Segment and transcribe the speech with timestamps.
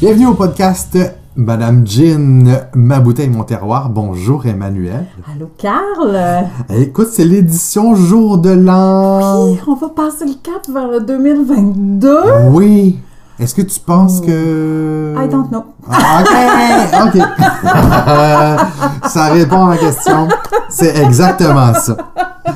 [0.00, 0.96] Bienvenue au podcast
[1.36, 3.90] Madame Jean, ma bouteille, mon terroir.
[3.90, 5.04] Bonjour Emmanuel.
[5.30, 6.46] Allô, Carl?
[6.70, 9.50] Écoute, c'est l'édition jour de l'an.
[9.50, 12.18] Oui, on va passer le cap vers le 2022.
[12.50, 12.98] Oui.
[13.38, 15.14] Est-ce que tu penses que...
[15.18, 15.64] I don't know.
[15.90, 16.22] Ah,
[17.04, 17.22] ok, ok.
[19.10, 20.28] ça répond à la question.
[20.70, 21.94] C'est exactement ça.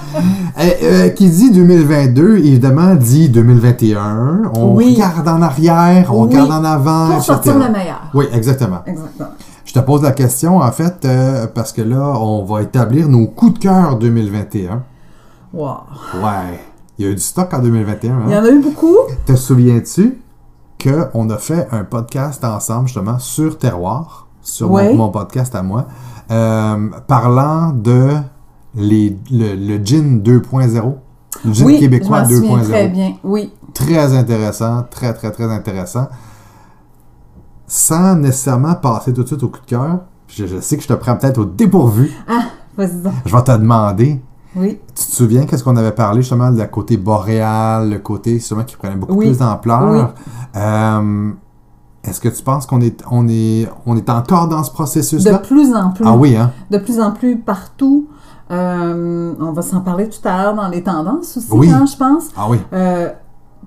[0.61, 4.53] Eh, euh, qui dit 2022, évidemment, dit 2021.
[4.57, 4.95] On Oui.
[4.95, 6.29] regarde en arrière, on Oui.
[6.29, 8.01] regarde en avant, Pour sortir le meilleur.
[8.15, 8.83] Oui, exactement.
[8.87, 9.31] Exactement.
[9.65, 13.27] Je te pose la question, en fait, euh, parce que là, on va établir nos
[13.27, 14.83] coups de cœur 2021.
[15.53, 15.69] Wow.
[16.23, 16.61] Ouais.
[16.99, 18.21] Il y a eu du stock en 2021.
[18.27, 18.43] Il y Hein?
[18.43, 18.95] en a eu beaucoup.
[19.27, 20.21] Te souviens-tu
[20.83, 25.87] qu'on a fait un podcast ensemble, justement, sur terroir, sur mon, podcast à moi,
[26.31, 26.77] euh,
[27.09, 28.11] parlant de
[28.77, 30.95] les, le, le gin 2.0,
[31.45, 32.63] le gin oui, québécois je m'en souviens 2.0.
[32.69, 33.13] très bien.
[33.25, 33.53] Oui.
[33.73, 36.09] Très intéressant, très, très, très intéressant.
[37.67, 40.89] Sans nécessairement passer tout de suite au coup de cœur, je, je sais que je
[40.89, 42.13] te prends peut-être au dépourvu.
[42.29, 42.45] Ah,
[42.77, 43.13] vas-y donc.
[43.25, 44.21] Je vais te demander,
[44.55, 44.79] Oui.
[44.89, 48.65] tu te souviens qu'est-ce qu'on avait parlé justement de la côté boréal, le côté justement
[48.65, 49.27] qui prenait beaucoup Oui.
[49.29, 50.15] plus d'ampleur?
[50.57, 51.31] Euh,
[52.05, 55.39] Est-ce que tu penses qu'on est, on est, on est encore dans ce De processus-là?
[55.39, 56.05] plus en plus.
[56.07, 56.53] Ah oui, hein?
[56.71, 58.09] De plus en plus partout.
[58.55, 61.71] Euh, on va s'en parler tout à l'heure dans les tendances aussi, Oui.
[61.71, 62.25] hein, je pense.
[62.37, 62.59] Ah oui.
[62.73, 63.11] Euh,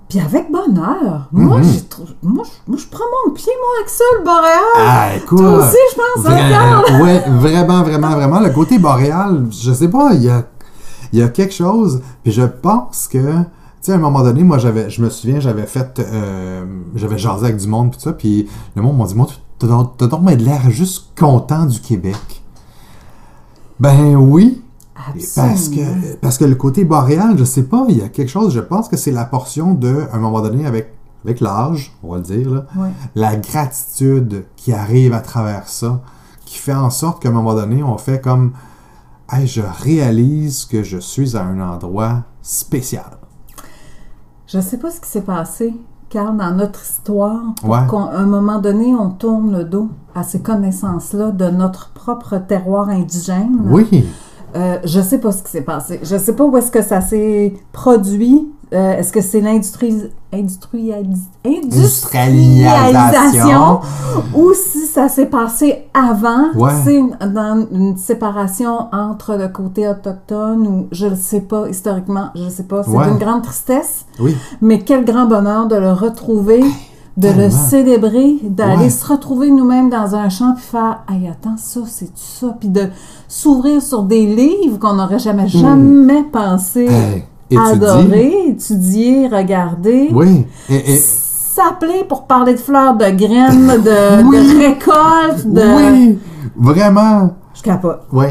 [0.08, 1.28] puis avec bonheur.
[1.34, 1.82] Moi, Mhm.
[1.90, 4.62] trou- moi, je, moi, je prends mon pied, moi, avec ça, le boréal.
[4.78, 5.38] Ah, écoute!
[5.40, 8.40] Toi aussi, je pense, Vra- ouais, vraiment, vraiment, vraiment.
[8.40, 10.44] Le côté boréal, je sais pas, il y a,
[11.12, 12.02] y a quelque chose.
[12.24, 13.44] Puis je pense que, tu
[13.82, 16.64] sais, à un moment donné, moi, j'avais, je me souviens, j'avais fait, euh,
[16.96, 19.28] j'avais jasé avec du monde, puis ça, puis le monde m'a dit, moi,
[19.60, 22.16] t'as donc de l'air juste content du Québec.
[23.80, 24.64] Ben oui,
[25.36, 28.54] parce que, parce que le côté boréal, je sais pas, il y a quelque chose,
[28.54, 32.12] je pense que c'est la portion de, à un moment donné, avec, avec l'âge, on
[32.12, 32.90] va le dire, là, Ouais.
[33.16, 36.02] la gratitude qui arrive à travers ça,
[36.46, 38.52] qui fait en sorte qu'à un moment donné, on fait comme
[39.30, 43.18] Hey, je réalise que je suis à un endroit spécial.
[44.48, 45.74] Je sais pas ce qui s'est passé,
[46.10, 47.80] car dans notre histoire, pour Ouais.
[47.90, 52.88] qu'à un moment donné, on tourne le dos à ces connaissances-là de notre propre terroir
[52.88, 53.60] indigène.
[53.66, 54.06] Oui,
[54.56, 56.00] Euh, je sais pas ce qui s'est passé.
[56.04, 58.52] Je sais pas où est-ce que ça s'est produit.
[58.74, 63.80] Euh, est-ce que c'est l'industrie industrialis- industrialisation
[64.36, 66.72] ou si ça s'est passé avant, Ouais.
[66.84, 72.44] c'est dans une séparation entre le côté autochtone ou je ne sais pas historiquement, je
[72.44, 72.84] ne sais pas.
[72.84, 73.08] C'est Ouais.
[73.10, 76.62] une grande tristesse, oui, mais quel grand bonheur de le retrouver,
[77.18, 78.90] de le célébrer, d'aller Ouais.
[78.92, 82.84] se retrouver nous-mêmes dans un champ puis faire Hey, attends, ça, c'est ça, puis de
[83.28, 86.92] s'ouvrir sur des livres qu'on n'aurait jamais, jamais pensé Hmm.
[86.92, 87.72] Hey, étudier.
[87.74, 90.10] adorer, étudier, regarder.
[90.14, 90.98] Oui, et, et-
[91.58, 94.38] S'appeler pour parler de fleurs, de graines, de, Oui.
[94.38, 95.92] de récoltes, de.
[95.92, 96.20] oui,
[96.56, 97.32] vraiment.
[97.58, 98.02] Je capote.
[98.12, 98.26] Oui,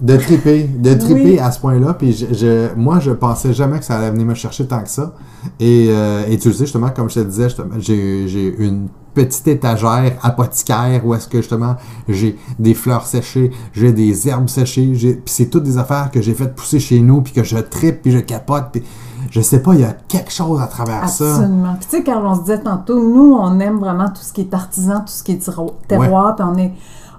[0.00, 1.38] de triper, de triper Oui.
[1.38, 1.94] à ce point-là.
[1.94, 4.88] Puis je, je- moi, je pensais jamais que ça allait venir me chercher tant que
[4.90, 5.14] ça.
[5.60, 7.48] Et, euh, et tu le sais, justement, comme je te disais,
[7.78, 11.76] j'ai j'ai une petite étagère apothicaire où est-ce que, justement,
[12.08, 16.20] j'ai des fleurs séchées, j'ai des herbes séchées, j'ai- puis c'est toutes des affaires que
[16.22, 18.82] j'ai faites pousser chez nous, puis que je tripe, puis je capote, puis
[19.30, 21.36] je sais pas, il y a quelque chose à travers ça.
[21.36, 21.74] Absolument.
[21.78, 24.40] Puis tu sais, quand on se disait tantôt, nous, on aime vraiment tout ce qui
[24.40, 25.50] est artisan, tout ce qui est
[25.88, 26.72] terroir, puis on est.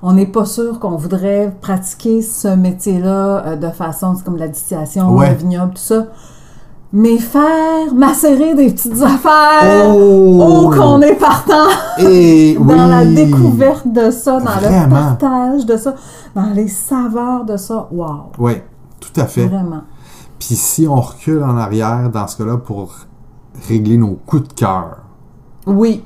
[0.06, 4.50] On n'est pas sûr qu'on voudrait pratiquer ce métier-là euh, de façon c'est comme la
[4.50, 5.30] distillation, Ouais.
[5.32, 6.08] le vignoble, tout ça.
[6.92, 10.42] Mais faire macérer des petites affaires, Oh!
[10.44, 11.70] oh, qu'on est partant!
[12.00, 14.84] Et dans la découverte de ça, dans Vraiment.
[14.84, 15.96] le partage de ça,
[16.36, 17.88] dans les saveurs de ça.
[17.92, 18.32] Wow!
[18.38, 18.54] Oui,
[19.00, 19.48] tout à fait.
[19.48, 19.84] Vraiment.
[20.38, 22.94] Puis si on recule en arrière dans ce cas-là pour
[23.70, 24.98] régler nos coups de cœur,
[25.66, 26.04] Oui.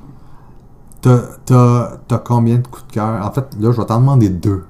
[1.45, 3.25] T'as, combien de coups de cœur?
[3.25, 4.63] En fait, là, je vais t'en demander deux.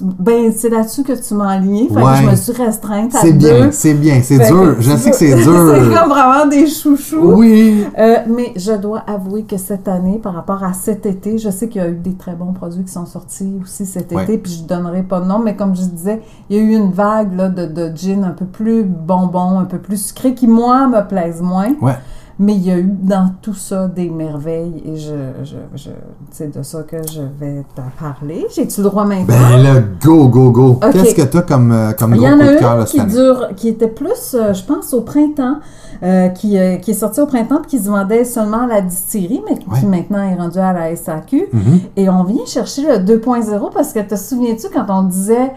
[0.00, 1.88] Ben, c'est là-dessus que tu m'as aligné.
[1.88, 2.12] Fait Ouais.
[2.12, 4.76] que je me suis restreinte à C'est bien, c'est bien, c'est dur.
[4.80, 5.74] Je sais que c'est dur.
[5.74, 7.20] c'est comme vraiment des chouchous.
[7.34, 7.84] Oui.
[7.98, 11.68] Euh, mais je dois avouer que cette année, par rapport à cet été, je sais
[11.68, 14.22] qu'il y a eu des très bons produits qui sont sortis aussi cet Ouais.
[14.24, 16.70] été, puis je donnerai pas de nom, mais comme je disais, il y a eu
[16.74, 20.46] une vague là, de, de gin un peu plus bonbon, un peu plus sucré, qui,
[20.46, 21.74] moi, me plaisent moins.
[21.82, 21.96] Ouais.
[22.38, 25.14] Mais il y a eu dans tout ça des merveilles, et je,
[25.44, 25.90] je, je
[26.32, 28.46] c'est de ça que je vais te parler.
[28.54, 29.26] J'ai-tu le droit maintenant?
[29.28, 30.80] Ben là, go, go, go.
[30.92, 33.12] Qu'est-ce que t'as comme, euh, comme gros coup de cœur là, qui cette année?
[33.12, 35.58] dure, qui était plus, euh, je pense, au printemps,
[36.02, 38.80] euh, qui, euh, qui est sorti au printemps puis qui se vendait seulement à la
[38.80, 39.78] distillerie, mais Ouais.
[39.80, 41.46] qui maintenant est rendu à la SAQ.
[41.52, 41.80] Mhm.
[41.96, 45.52] Et on vient chercher le 2.0 parce que te souviens-tu quand on disait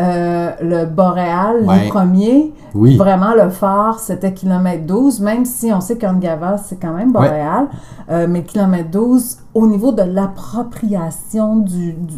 [0.00, 1.84] euh, le boréal, Ouais.
[1.84, 2.96] le premier, Oui.
[2.96, 7.68] vraiment le phare, c'était kilomètre 12, même si on sait qu'Angava, c'est quand même boréal,
[8.10, 12.16] euh, mais kilomètre 12, au niveau de l'appropriation du, du,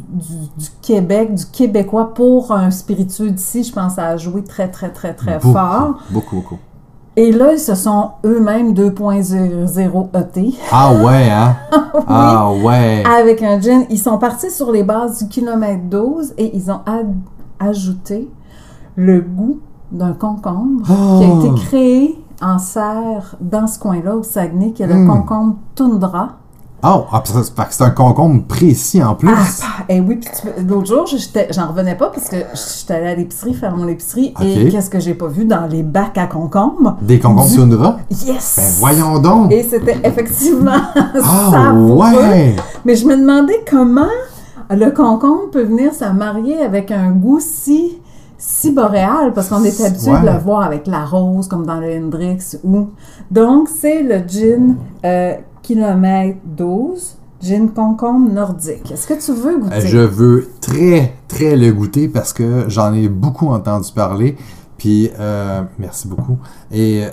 [0.56, 4.68] du- Québec, du Québécois pour un spiritueux d'ici, je pense que ça a joué très,
[4.68, 5.94] très, très, très beaucoup, fort.
[6.10, 6.58] Beaucoup, beaucoup.
[7.16, 10.54] Et là, ils se sont eux-mêmes 2.0 ET.
[10.70, 11.56] Ah ouais, hein?
[12.06, 13.02] Ah ouais.
[13.04, 13.84] avec un gin.
[13.90, 17.14] Ils sont partis sur les bases du kilomètre 12 et ils ont ad-
[17.60, 18.28] ajouté
[18.96, 19.60] le goût
[19.92, 21.18] d'un concombre Oh.
[21.18, 25.08] qui a été créé en serre dans ce coin-là, au Saguenay, qui est le Mm.
[25.08, 26.30] concombre toundra.
[26.84, 29.28] Oh, ah, ça, c'est parce que c'est un concombre précis en plus.
[29.34, 31.06] Ah, et oui, puis tu peux- l'autre jour,
[31.50, 35.00] j'en revenais pas parce que j'étais allée à l'épicerie faire mon épicerie et qu'est-ce que
[35.00, 36.96] j'ai pas vu dans les bacs à concombre?
[37.02, 37.96] Des concombres Du- toundra?
[38.24, 38.54] Yes!
[38.58, 39.50] Ben voyons donc!
[39.50, 40.70] Et c'était effectivement
[41.24, 42.54] Ah ouais!
[42.84, 44.06] Mais je me demandais comment
[44.70, 47.98] le concombre peut venir se marier avec un goût si,
[48.36, 50.20] si boréal, parce qu'on est habitué Ouais.
[50.20, 52.56] de le voir avec la rose, comme dans le Hendrix.
[52.64, 52.88] Ou...
[53.30, 58.90] Donc, c'est le gin euh, kilomètre 12, gin concombre nordique.
[58.92, 59.76] Est-ce que tu veux goûter?
[59.76, 64.36] Euh, Je veux très, très le goûter parce que j'en ai beaucoup entendu parler.
[64.76, 66.38] Puis, euh, merci beaucoup.
[66.72, 67.04] Et,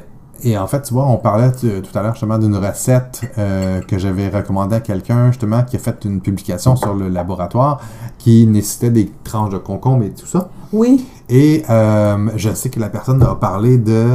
[0.43, 3.81] et en fait, tu vois, on parlait t- tout à l'heure justement d'une recette euh,
[3.81, 7.79] que j'avais recommandée à quelqu'un, justement, qui a fait une publication sur le laboratoire
[8.17, 10.49] qui nécessitait des tranches de concombre et tout ça.
[10.73, 14.05] Oui, Et euh, je sais que la personne a parlé de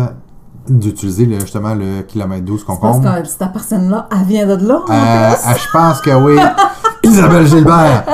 [0.68, 3.22] d'utiliser le- justement le kilomètre 12 parce concombre.
[3.22, 5.50] que cette personne-là, elle vient de là, en Euh, plus.
[5.50, 6.36] euh, je pense que oui.
[7.02, 8.04] Isabelle Gilbert.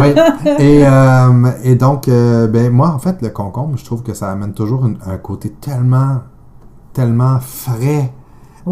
[0.00, 0.14] oui.
[0.60, 4.30] Et, euh, et donc, euh, ben, moi, en fait, le concombre, je trouve que ça
[4.30, 6.20] amène toujours une- un côté tellement,
[6.92, 8.12] tellement frais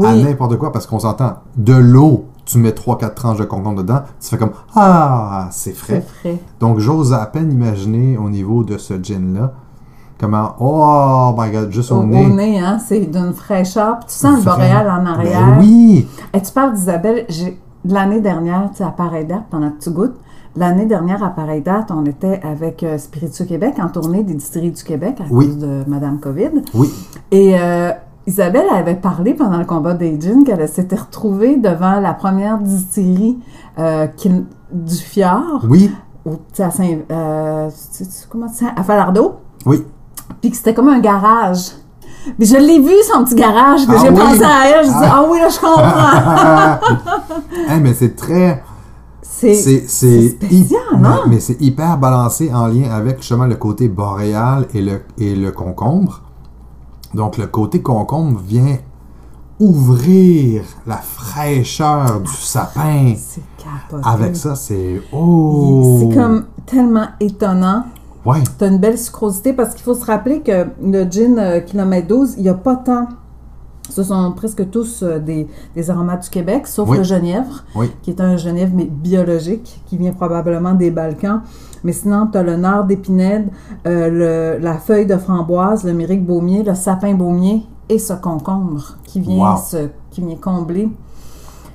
[0.02, 1.34] à n'importe quoi parce qu'on s'entend.
[1.56, 6.00] De l'eau, tu mets 3-4 tranches de concombre dedans, tu fais comme Ah, c'est frais.
[6.20, 6.38] frais.
[6.60, 9.52] Donc, j'ose à peine imaginer au niveau de ce gin-là
[10.20, 12.26] comment, oh my god, juste Au, au, au nez.
[12.26, 13.98] nez, hein, c'est d'une fraîcheur.
[14.00, 15.46] Puis tu sens le boréal en arrière.
[15.46, 16.08] Ben oui!
[16.34, 19.90] Et tu parles d'Isabelle, j'ai- l'année dernière, tu sais, à pareille date, pendant que tu
[19.90, 20.16] goûtes,
[20.56, 24.72] l'année dernière, à pareille date, on était avec euh, Spiritueux Québec en tournée des distilleries
[24.72, 25.46] du Québec à Oui.
[25.46, 26.50] cause de Madame COVID.
[26.74, 26.90] Oui.
[27.30, 27.92] Et euh,
[28.28, 33.38] Isabelle avait parlé pendant le combat des qu'elle s'était retrouvée devant la première distillerie
[33.78, 34.06] euh,
[34.70, 35.90] du Fjord, Oui.
[36.26, 36.98] au, à Saint...
[37.10, 37.70] euh,
[38.28, 38.66] comment ça?
[38.76, 39.36] À Falardeau?
[39.64, 39.82] Oui.
[40.42, 41.70] Puis que c'était comme un garage.
[42.38, 44.14] Mais je l'ai vu, son petit garage, Ah j'ai oui?
[44.14, 45.14] pensé à elle, je dis Ah.
[45.14, 46.94] ah oui, là, je comprends.
[47.72, 48.62] Hey, mais c'est très.
[49.22, 51.08] C'est spécial, non?
[51.26, 55.34] mais, mais c'est hyper balancé en lien avec justement le côté boréal et le, et
[55.34, 56.22] le concombre.
[57.14, 58.78] Donc le côté concombre vient
[59.60, 63.14] ouvrir la fraîcheur du sapin.
[63.16, 63.42] C'est.
[64.04, 65.98] Avec ça, c'est oh.
[66.00, 67.84] C'est comme tellement étonnant.
[68.24, 68.38] ouais.
[68.56, 72.34] T'as une belle sucrosité parce qu'il faut se rappeler que le gin euh, kilomètre 12,
[72.38, 73.08] il n'y a pas tant.
[73.90, 76.98] Ce sont presque tous euh, des, des aromates du Québec, sauf Oui.
[76.98, 77.90] le genièvre, Oui.
[78.02, 81.40] qui est un genièvre mais biologique, qui vient probablement des Balkans.
[81.84, 83.48] Mais sinon, tu as le nard d'épinède,
[83.86, 89.20] euh, la feuille de framboise, le myrique baumier, le sapin baumier et ce concombre qui
[89.20, 89.56] vient, Wow.
[89.58, 90.88] se, qui vient combler.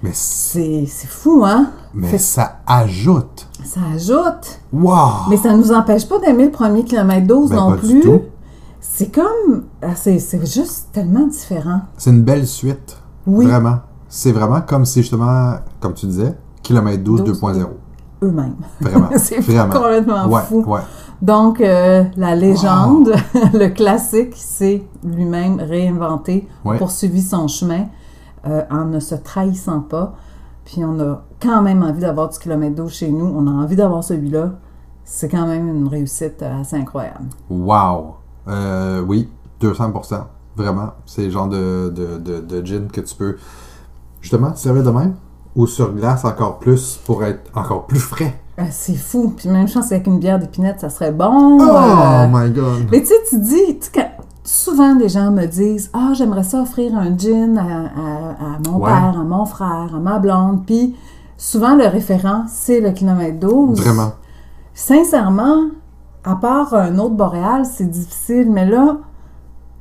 [0.04, 1.68] Mais, C'est c'est fou, hein?
[1.94, 3.48] mais Fait- ça ajoute.
[3.64, 4.60] Ça ajoute.
[4.74, 5.30] Wow.
[5.30, 7.88] Mais ça ne nous empêche pas d'aimer le premier kilomètre 12 Ben, non pas du
[7.88, 8.02] plus.
[8.02, 8.22] tout.
[8.86, 9.64] C'est comme.
[9.82, 11.82] ah, C'est juste tellement différent.
[11.98, 12.98] C'est une belle suite.
[13.26, 13.78] Oui, Vraiment.
[14.10, 17.66] C'est vraiment comme si justement, comme tu disais, kilomètre 12 12, 2.0.
[18.24, 18.56] eux-mêmes.
[18.82, 19.10] Vraiment.
[19.16, 19.74] c'est Vraiment.
[19.74, 20.64] complètement Ouais, fou.
[20.68, 20.82] ouais.
[21.22, 23.14] Donc, euh, la légende,
[23.54, 26.78] le classique, c'est lui-même réinventé, Ouais.
[26.78, 27.86] poursuivi son chemin
[28.46, 30.14] euh, en ne se trahissant pas.
[30.66, 33.26] Puis on a quand même envie d'avoir du kilomètre d'eau chez nous.
[33.26, 34.52] On a envie d'avoir celui-là.
[35.06, 37.26] C'est quand même une réussite euh, assez incroyable.
[37.50, 38.16] Wow!
[38.48, 39.30] Euh, oui,
[39.62, 40.24] 200%.
[40.56, 40.90] Vraiment.
[41.06, 43.38] C'est le genre de, de, de, de gin que tu peux
[44.22, 45.16] justement servir de même
[45.56, 48.40] ou sur glace encore plus pour être encore plus frais.
[48.58, 49.34] Ah, c'est fou.
[49.36, 51.58] Puis même chance avec une bière d'épinette, ça serait bon.
[51.60, 52.88] Oh Euh, my god!
[52.92, 54.12] Mais tu sais, tu dis, tu sais, quand-
[54.44, 58.78] souvent les gens me disent Ah, j'aimerais ça offrir un gin à, à- à mon
[58.78, 58.92] Ouais.
[58.92, 60.66] père, à mon frère, à ma blonde.
[60.68, 60.96] Puis
[61.38, 63.80] souvent le référent, c'est le kilomètre 12.
[63.82, 64.12] Vraiment.
[64.76, 65.68] Sincèrement,
[66.24, 68.50] à part un autre boréal, c'est difficile.
[68.52, 68.98] Mais là,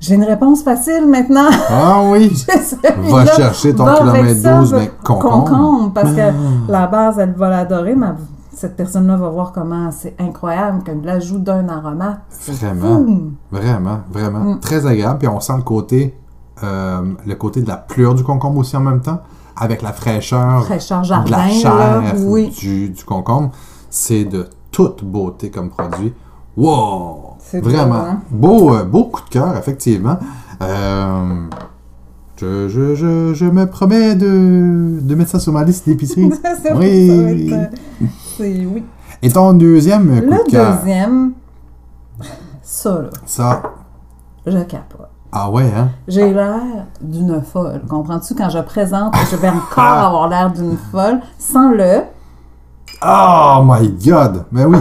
[0.01, 1.49] j'ai une réponse facile maintenant.
[1.69, 2.33] Ah oui!
[3.11, 5.45] Va là, chercher ton va kilomètre ça, 12, va- mais concombre.
[5.45, 6.33] concombre, parce que Ah.
[6.69, 8.09] la base, elle va l'adorer, mais
[8.53, 12.21] cette personne-là va voir comment c'est incroyable, comme l'ajout d'un aromate.
[12.49, 12.97] Vraiment.
[12.99, 13.31] fou.
[13.51, 14.41] Vraiment, vraiment.
[14.41, 14.61] Mm.
[14.61, 15.19] Très agréable.
[15.21, 16.17] Puis on sent le côté,
[16.65, 19.21] euh, le côté de la pleure du concombre aussi en même temps,
[19.57, 22.49] avec la fraîcheur Fraîcheur de jardin, la là, chair oui.
[22.59, 23.51] du, du concombre.
[23.91, 26.13] C'est de toute beauté comme produit.
[26.57, 27.37] Wow!
[27.55, 28.17] Beau, Vraiment.
[28.31, 30.17] Beau, euh, beau coup de cœur, effectivement.
[30.63, 31.47] Euh,
[32.37, 36.31] je, je, je, je me promets de, de mettre ça sur ma liste d'épicerie.
[36.77, 37.51] Oui.
[37.51, 37.71] ça
[38.39, 38.85] être, oui.
[39.23, 40.79] Et ton deuxième coup Le de cœur?
[40.79, 41.33] deuxième,
[42.63, 43.63] ça, là, Ça.
[44.47, 45.09] je capote.
[45.31, 45.91] Ah ouais, hein?
[46.09, 46.61] J'ai l'air
[47.01, 47.81] d'une folle.
[47.89, 48.35] Comprends-tu?
[48.35, 51.21] Quand je présente, je vais encore avoir l'air d'une folle.
[51.39, 52.03] Sans le.
[53.05, 54.45] Oh my god!
[54.53, 54.79] Mais oui.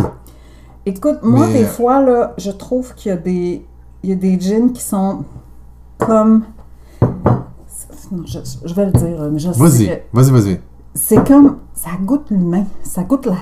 [0.85, 3.65] Écoute, moi, Mais, des euh, fois, là, je trouve qu'il y a des.
[4.03, 5.23] Il y a des jeans qui sont
[5.99, 6.43] comme.
[8.11, 10.59] Non, je, je vais le dire, mais je sais Vas-y, que vas-y, vas-y.
[10.93, 11.57] c'est comme.
[11.73, 12.65] Ça goûte l'humain.
[12.83, 13.35] Ça goûte la.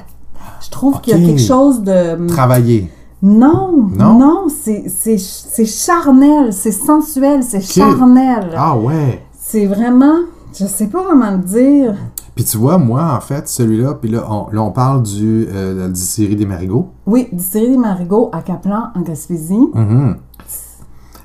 [0.62, 2.28] Je trouve qu'il y a quelque chose de.
[2.28, 2.92] Travailler.
[3.22, 4.18] Non, Non?
[4.18, 8.52] non, c'est c'est- c'est charnel, c'est sensuel, c'est charnel.
[8.56, 9.22] Ah ouais.
[9.38, 10.20] C'est vraiment,
[10.58, 11.96] je sais pas comment le dire.
[12.40, 15.76] Puis tu vois, moi, en fait, celui-là, puis là, on, là, on parle du, euh,
[15.76, 16.88] de la distillerie des marigots.
[17.06, 19.60] Oui, distillerie des marigots à Caplan, en Gaspésie.
[19.74, 20.16] Mhm.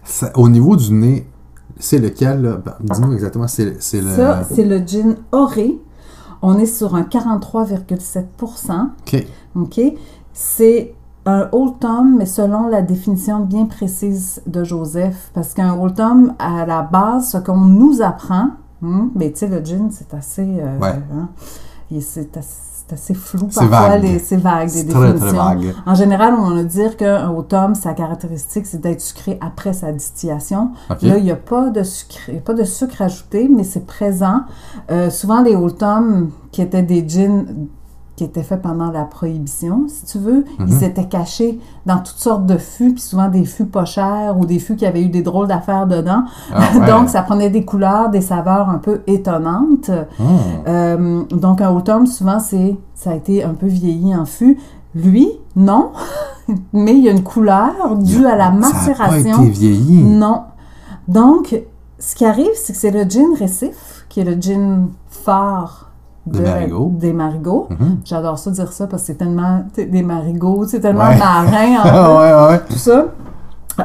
[0.03, 1.25] Ça- au niveau du nez,
[1.79, 2.57] c'est lequel, là?
[2.57, 4.11] Ben, Dis-nous exactement, c'est c'est le...
[4.11, 5.81] Ça, c'est le gin Oré.
[6.43, 8.25] On est sur un 43,7
[9.07, 9.27] OK.
[9.55, 9.81] OK?
[10.33, 10.95] C'est
[11.27, 15.31] un Old Tom, mais selon la définition bien précise de Joseph.
[15.33, 18.49] Parce qu'un Old Tom, à la base, ce qu'on nous apprend,
[18.85, 20.43] hmm, mais tu sais, le gin, c'est assez.
[20.43, 20.91] euh, Ouais.
[21.15, 21.29] hein,
[22.01, 22.49] c'est assez,
[22.87, 24.03] c'est assez flou C'est parfois, vague.
[24.03, 25.37] les- c'est vague, très, très définitions.
[25.45, 25.75] vague.
[25.87, 30.71] En général, on va dire qu'un Tom, sa caractéristique, c'est d'être sucré après sa distillation.
[31.09, 33.87] Là, il n'y a pas de sucre, y a pas de sucre ajouté, mais c'est
[33.87, 34.43] présent.
[34.91, 37.45] Euh, souvent, les Tom, qui étaient des gins
[38.17, 40.67] qui étaient faits pendant la prohibition, si tu veux, Mhm.
[40.69, 44.47] ils étaient cachés dans toutes sortes de fûts, puis souvent des fûts pas chers ou
[44.47, 46.23] des fûts qui avaient eu des drôles d'affaires dedans.
[46.55, 46.87] Ah ouais.
[46.91, 49.91] donc, ça prenait des couleurs, des saveurs un peu étonnantes.
[50.19, 50.25] Hmm.
[50.69, 54.59] Euh, donc, un Tom, souvent, c'est, ça a été un peu vieilli en fût.
[54.95, 55.91] Lui, non,
[56.73, 59.43] mais il y a une couleur due à la Ça n'a pas macération.
[59.43, 60.03] été vieilli.
[60.05, 60.43] Non.
[61.09, 61.61] Donc,
[61.99, 65.84] ce qui arrive, c'est que c'est le gin récif, qui est le gin phare
[66.27, 66.91] Des de- marigots.
[66.95, 67.67] des marigots.
[67.71, 67.99] Mhm.
[68.05, 71.19] J'adore ça dire ça parce que c'est tellement des marigots, c'est tellement Ouais.
[71.19, 72.61] marin en ouais, ouais.
[72.69, 73.07] tout ça.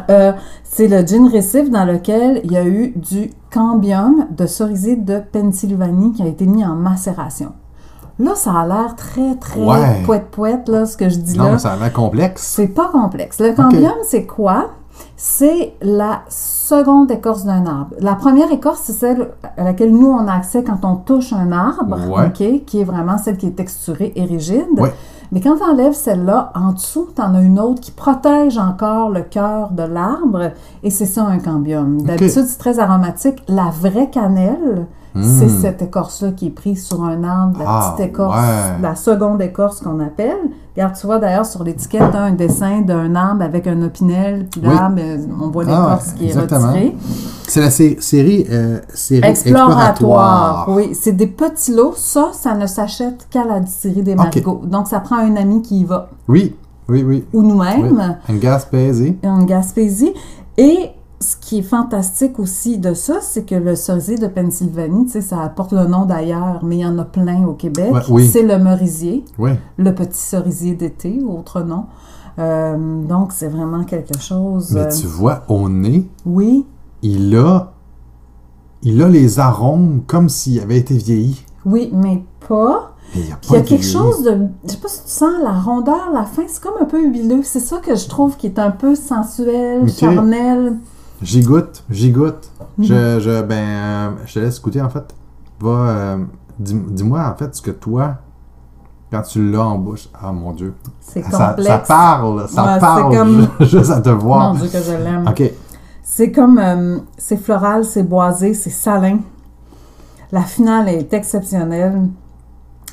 [0.10, 0.32] Euh,
[0.64, 5.20] c'est le gin récif dans lequel il y a eu du cambium de cerisier de
[5.32, 7.54] Pennsylvanie qui a été mis en macération.
[8.20, 9.60] Là, ça a l'air très, très
[10.06, 11.52] poète-poète, là, ce que je dis Non, là.
[11.54, 12.44] mais ça a l'air complexe.
[12.56, 13.40] C'est pas complexe.
[13.40, 14.72] Le cambium, c'est quoi?
[15.18, 17.96] C'est la seconde écorce d'un arbre.
[18.00, 21.52] La première écorce, c'est celle à laquelle nous, on a accès quand on touche un
[21.52, 22.28] arbre, Ouais.
[22.28, 22.66] OK?
[22.66, 24.66] Qui est vraiment celle qui est texturée et rigide.
[24.78, 24.94] Ouais.
[25.32, 29.10] Mais quand tu enlèves celle-là, en dessous, tu en as une autre qui protège encore
[29.10, 30.52] le cœur de l'arbre,
[30.82, 32.02] et c'est ça un cambium.
[32.02, 33.44] D'habitude, c'est très aromatique.
[33.48, 34.88] La vraie cannelle,
[35.22, 35.62] c'est Mm.
[35.62, 38.82] cette écorce-là qui est prise sur un arbre, la Ah, petite écorce, ouais.
[38.82, 40.38] la seconde écorce qu'on appelle.
[40.76, 44.70] Regarde, tu vois d'ailleurs sur l'étiquette un dessin d'un arbre avec un opinel, puis Oui.
[44.74, 46.96] l'arbre, euh, on voit Ah, l'écorce qui est retirée.
[47.48, 49.90] C'est la sé- série, euh, série Exploratoire.
[49.90, 50.66] exploratoire.
[50.70, 51.94] Oui, c'est des petits lots.
[51.96, 54.18] Ça, ça ne s'achète qu'à la distillerie des Ok.
[54.18, 54.62] marigots.
[54.66, 56.56] Donc, ça prend un ami qui y va, Oui,
[56.88, 57.26] oui, oui.
[57.34, 57.98] ou nous-mêmes.
[57.98, 58.34] oui.
[58.36, 59.18] Une Gaspésie.
[59.24, 60.14] en Gaspésie.
[60.58, 65.12] Et ce qui est fantastique aussi de ça, c'est que le cerisier de Pennsylvanie, tu
[65.12, 67.92] sais, ça apporte le nom d'ailleurs, mais il y en a plein au Québec.
[67.92, 68.28] Ouais, oui.
[68.28, 69.52] C'est le merisier, Oui.
[69.78, 71.86] le petit cerisier d'été, autre nom.
[72.40, 74.72] Euh, donc, c'est vraiment quelque chose.
[74.72, 76.66] Mais euh, tu vois, au nez, Oui,
[77.02, 77.74] il a,
[78.82, 81.44] il a les arômes comme s'il avait été vieilli.
[81.66, 82.94] oui, mais pas.
[83.14, 83.92] Mais il a Puis il y a quelque vieilli.
[83.92, 84.38] chose de.
[84.66, 87.42] Je sais pas si tu sens la rondeur, la fin, c'est comme un peu huileux.
[87.44, 90.78] C'est ça que je trouve qui est un peu sensuel, charnel.
[91.22, 92.50] J'y goûte, j'y goûte.
[92.78, 92.86] Mhm.
[92.86, 95.14] Je, je, ben, euh, je te laisse goûter en fait.
[95.60, 96.18] Va, euh,
[96.58, 98.16] dis- dis-moi en fait ce que toi,
[99.12, 101.68] quand tu l'as en bouche, ah mon Dieu, C'est ça, complexe.
[101.70, 104.54] ça parle, ça Ouais, parle comme- juste à te voir.
[104.54, 105.26] Mon Dieu, que je l'aime.
[105.28, 105.52] Ok,
[106.04, 109.20] C'est comme, euh, c'est floral, c'est boisé, c'est salin.
[110.32, 112.08] La finale est exceptionnelle.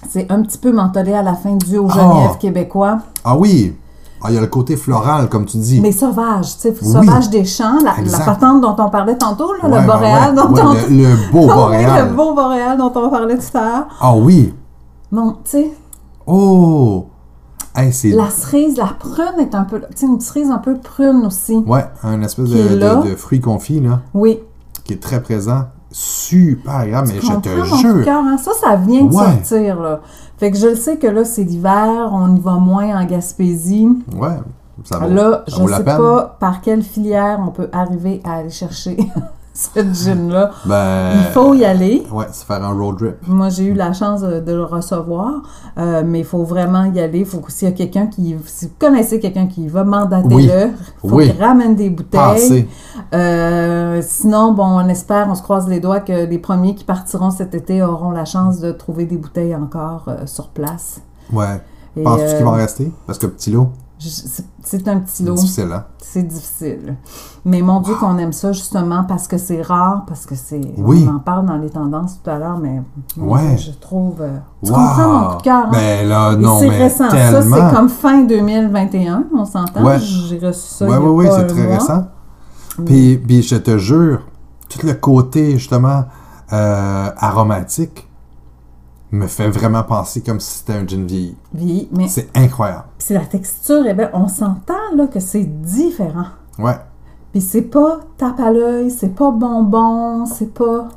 [0.08, 2.36] C'est un petit peu mentholé à la fin dû au Genève Oh.
[2.40, 2.98] québécois.
[3.24, 3.74] ah oui,
[4.22, 5.80] ah, il y a le côté floral comme tu dis.
[5.80, 6.88] Mais sauvage, tu sais, Oui.
[6.92, 10.36] sauvage des champs, la, la patente dont on parlait tantôt, là, Ouais, le boréal ouais,
[10.36, 10.72] dont on...
[10.72, 12.08] le, le beau Ah oui, boréal.
[12.08, 13.86] le beau boréal dont on parlait tout à l'heure.
[14.00, 14.54] Ah oui,
[15.12, 15.70] Bon, tu sais,
[16.26, 17.06] oh,
[17.76, 19.80] hey, la cerise, la prune est un peu...
[19.80, 21.56] Tu sais, une cerise un peu prune aussi.
[21.66, 24.40] ouais, un espèce de, de, de fruit confit là, Oui.
[24.84, 25.64] qui est très présent,
[25.98, 27.08] super agréable.
[27.14, 28.36] Mais je te mon jure, cœur, hein?
[28.36, 29.24] Ça, ça vient de Ouais.
[29.24, 30.00] sortir, là.
[30.36, 33.88] Fait que je le sais que là, c'est l'hiver, on y va moins en Gaspésie.
[34.14, 34.28] ouais,
[34.84, 35.96] ça vaut, Là, ça je ne sais peine.
[35.96, 38.98] pas par quelle filière on peut arriver à aller chercher
[39.56, 40.50] ce gin-là.
[40.66, 42.06] Ben, Il faut y aller.
[42.12, 43.16] Ouais, c'est faire un road trip.
[43.26, 45.42] Moi, j'ai eu la chance de, le recevoir,
[45.78, 47.24] euh, mais il faut vraiment y aller.
[47.24, 48.36] Faut s'il y a quelqu'un qui...
[48.44, 50.34] Si vous connaissez quelqu'un qui va, mandatez-le.
[50.36, 50.50] Oui.
[51.04, 51.30] Il faut Oui.
[51.30, 52.68] qu'il ramène des bouteilles.
[53.14, 57.30] Euh, sinon, bon, on espère, on se croise les doigts que les premiers qui partiront
[57.30, 61.00] cet été auront la chance de trouver des bouteilles encore euh, sur place.
[61.32, 61.60] Ouais.
[62.04, 62.92] Penses-tu qu'il va en rester?
[63.06, 65.34] Parce que petit lot, c'est- un petit lot.
[65.34, 65.84] difficile, hein?
[66.02, 66.96] C'est difficile.
[67.44, 70.60] Mais mon Dieu qu'on aime ça justement parce que c'est rare, parce que c'est...
[70.78, 71.06] Oui.
[71.10, 72.82] On en parle dans les tendances tout à l'heure, mais
[73.16, 73.56] Ouais.
[73.56, 74.20] Je trouve...
[74.20, 74.76] euh, tu Wow!
[74.78, 75.70] comprends mon coup de cœur, hein?
[75.72, 77.08] Ben là, non, c'est récent.
[77.08, 77.56] tellement.
[77.56, 79.84] Ça, c'est comme fin 2021, on s'entend.
[79.84, 79.98] Ouais.
[80.00, 81.74] J'ai reçu ça ouais, ouais, pas c'est très mois.
[81.78, 82.06] récent.
[82.84, 84.20] Puis, puis je te jure,
[84.68, 86.04] tout le côté, justement,
[86.52, 88.05] euh, aromatique
[89.16, 91.36] me fait vraiment penser comme si c'était un gin vieilli.
[91.52, 92.84] Vieilli, mais C'est incroyable.
[92.98, 96.26] c'est la texture, eh ben, on s'entend là que c'est différent.
[96.58, 96.76] Ouais.
[97.32, 100.88] Puis c'est pas tape à l'œil, c'est pas bonbon, c'est pas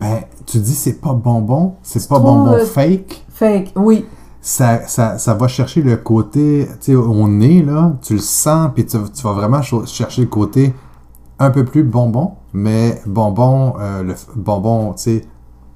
[0.00, 3.24] Ben, tu dis c'est pas bonbon, c'est pas bonbon euh, fake.
[3.30, 3.72] fake.
[3.76, 4.06] Oui,
[4.40, 8.70] Ça, ça, ça va chercher le côté, tu sais, au nez, là, tu le sens,
[8.74, 10.72] puis tu, tu vas vraiment chercher le côté
[11.40, 15.24] un peu plus bonbon, mais bonbon, euh, le f- bonbon, tu sais,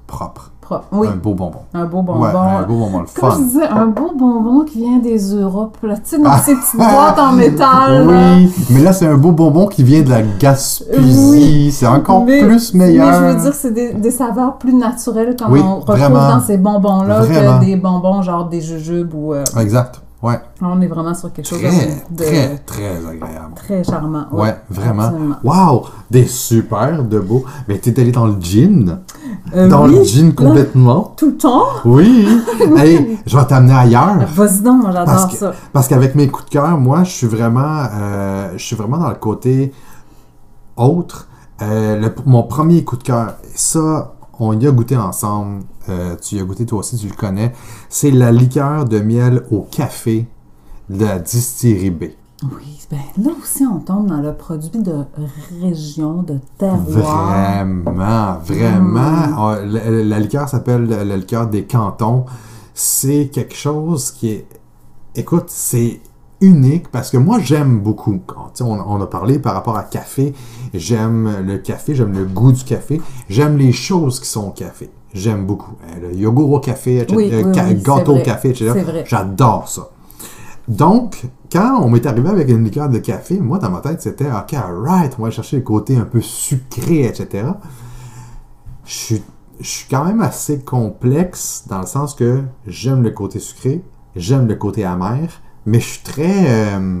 [0.07, 0.52] propre.
[0.63, 0.85] Propre.
[0.91, 1.59] Oui, Un beau bonbon.
[1.73, 2.21] un beau bonbon.
[2.21, 5.77] Ouais, un beau bonbon, le Comme je disais, un beau bonbon qui vient des Europes,
[5.81, 8.07] tu sais, dans ces petites boîtes en métal.
[8.07, 8.35] là.
[8.37, 11.29] Oui, mais là, c'est un beau bonbon qui vient de la Gaspésie.
[11.31, 11.71] Oui.
[11.71, 13.07] C'est encore Mais- plus meilleur.
[13.21, 16.29] Mais je veux dire, c'est des, des saveurs plus naturelles comme Oui, on retrouve vraiment.
[16.29, 19.33] dans ces bonbons-là que des bonbons genre des jujubes ou...
[19.33, 20.01] euh, Exact.
[20.23, 20.39] Ouais.
[20.61, 23.53] on est vraiment sur quelque chose de, de- très, très agréable.
[23.55, 24.25] très charmant.
[24.31, 25.03] oui, Ouais, vraiment.
[25.03, 25.35] absolument.
[25.43, 25.83] Wow!
[26.09, 27.43] Des super de beaux.
[27.67, 28.99] Mais t'es allé dans le gin?
[29.53, 31.13] Euh, dans oui, le gin complètement?
[31.17, 31.63] tout le temps?
[31.83, 32.25] Oui!
[32.77, 34.25] hey, je vais t'amener ailleurs.
[34.33, 35.51] Vas-y donc, moi Parce j'adore que- ça.
[35.73, 39.09] Parce qu'avec mes coups de cœur, moi, je suis vraiment, euh, je suis vraiment dans
[39.09, 39.73] le côté
[40.77, 41.27] autre.
[41.61, 45.63] Euh, le- mon premier coup de cœur, ça, on y a goûté ensemble.
[45.89, 47.53] Euh, tu y as goûté toi aussi, tu le connais.
[47.89, 50.27] C'est la liqueur de miel au café
[50.89, 52.03] de la distillerie B.
[52.43, 55.05] Oui, ben là aussi on tombe dans le produit de
[55.61, 57.65] région, de terroir.
[57.65, 59.51] Vraiment, vraiment.
[59.51, 62.25] Euh, La, la liqueur s'appelle la, liqueur des cantons.
[62.73, 64.47] C'est quelque chose qui est.
[65.15, 66.01] Écoute, c'est
[66.41, 68.19] unique parce que moi j'aime beaucoup.
[68.25, 70.33] Quand, on, on a parlé par rapport à café.
[70.73, 73.01] J'aime le café, j'aime le goût du café.
[73.29, 74.89] J'aime les choses qui sont au café.
[75.13, 75.73] J'aime beaucoup.
[75.87, 77.15] Euh, Le yogourt au café, etc.
[77.15, 78.71] Oui, euh, oui, oui, gâteau au café, etc.
[79.05, 79.89] J'adore ça.
[80.67, 84.31] Donc, quand on m'est arrivé avec une liqueur de café, moi, dans ma tête, c'était
[84.31, 87.45] OK, alright, on va chercher le côté un peu sucré, etc.
[88.85, 89.23] Je suis,
[89.59, 93.83] je suis quand même assez complexe dans le sens que j'aime le côté sucré,
[94.15, 95.29] j'aime le côté amer,
[95.65, 96.45] mais je suis très,
[96.75, 96.99] euh,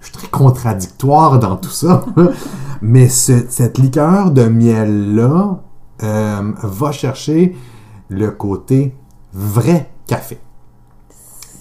[0.00, 2.04] je suis très contradictoire dans tout ça.
[2.82, 5.60] mais ce- cette liqueur de miel-là
[6.02, 7.56] euh, va chercher
[8.08, 8.94] le côté
[9.32, 10.38] vrai café.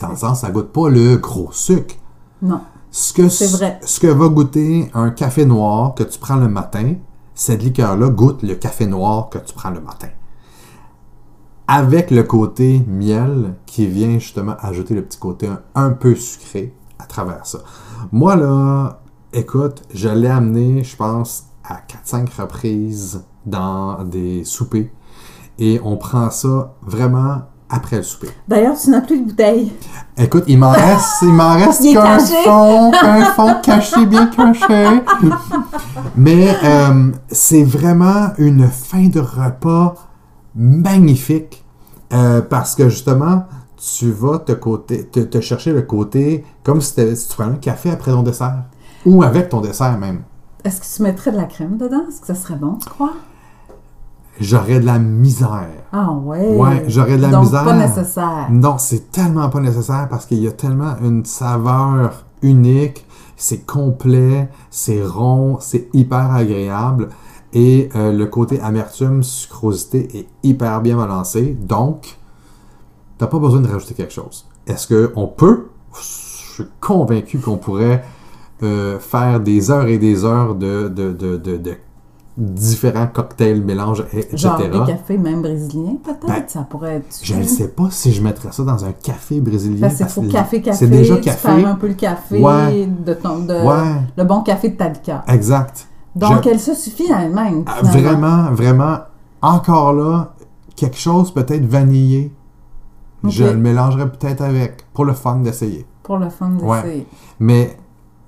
[0.01, 1.95] Dans le sens, ça goûte pas le gros sucre.
[2.41, 2.61] Non.
[2.91, 3.79] Ce que, C'est vrai.
[3.83, 6.95] Ce que va goûter un café noir que tu prends le matin,
[7.33, 10.07] cette liqueur-là goûte le café noir que tu prends le matin.
[11.67, 16.73] Avec le côté miel qui vient justement ajouter le petit côté un, un peu sucré
[16.99, 17.59] à travers ça.
[18.11, 19.01] Moi, là,
[19.33, 24.89] écoute, je l'ai amené, je pense, à 4-5 reprises dans des soupers.
[25.57, 28.29] Et on prend ça vraiment après le souper.
[28.47, 29.71] D'ailleurs, tu n'as plus de bouteille.
[30.17, 35.01] Écoute, il m'en reste, il m'en reste qu'un fond, qu'un fond caché, bien caché.
[36.15, 39.95] Mais euh, c'est vraiment une fin de repas
[40.55, 41.65] magnifique
[42.13, 43.45] euh, parce que justement,
[43.77, 47.57] tu vas te, côté, te, te chercher le côté comme si, si tu prenais un
[47.57, 48.63] café après ton dessert
[49.05, 50.21] ou avec ton dessert même.
[50.65, 52.03] Est-ce que tu mettrais de la crème dedans?
[52.09, 53.13] Est-ce que ça serait bon, tu crois?
[54.39, 55.67] J'aurais de la misère.
[55.93, 56.57] Ah ouais.
[56.57, 57.63] Ouais, j'aurais de la Donc, misère.
[57.63, 58.47] pas nécessaire.
[58.51, 63.05] Non, c'est tellement pas nécessaire parce qu'il y a tellement une saveur unique,
[63.37, 67.09] c'est complet, c'est rond, c'est hyper agréable
[67.53, 71.55] et euh, le côté amertume, sucrosité est hyper bien balancé.
[71.61, 72.17] Donc,
[73.17, 74.45] t'as pas besoin de rajouter quelque chose.
[74.67, 75.67] Est-ce qu'on peut?
[75.93, 76.01] Je
[76.63, 78.03] suis convaincu qu'on pourrait
[78.63, 81.73] euh, faire des heures et des heures de, de, de, de- de
[82.37, 84.35] différents cocktails, mélanges, et- etc.
[84.37, 86.27] Genre des cafés même brésiliens, peut-être?
[86.27, 87.19] Ben, ça pourrait être...
[87.23, 89.89] Je ne sais pas si je mettrais ça dans un café brésilien.
[89.89, 90.77] C'est parce trop que café, café.
[90.77, 91.47] C'est déjà tu café.
[91.47, 92.87] perds un peu le café Ouais.
[92.87, 93.39] de ton...
[93.39, 95.23] De, Ouais, Le bon café de ta liqueur.
[95.29, 95.87] exact.
[96.15, 97.81] Donc, Je- elle se suffit à elle-même, Ah.
[97.83, 98.97] Vraiment, vraiment,
[99.41, 100.33] encore là,
[100.75, 102.33] quelque chose peut-être vanillé.
[103.27, 105.85] Je le mélangerais peut-être avec, pour le fun d'essayer.
[106.03, 106.81] Pour le fun Ouais.
[106.83, 107.07] d'essayer.
[107.39, 107.77] Mais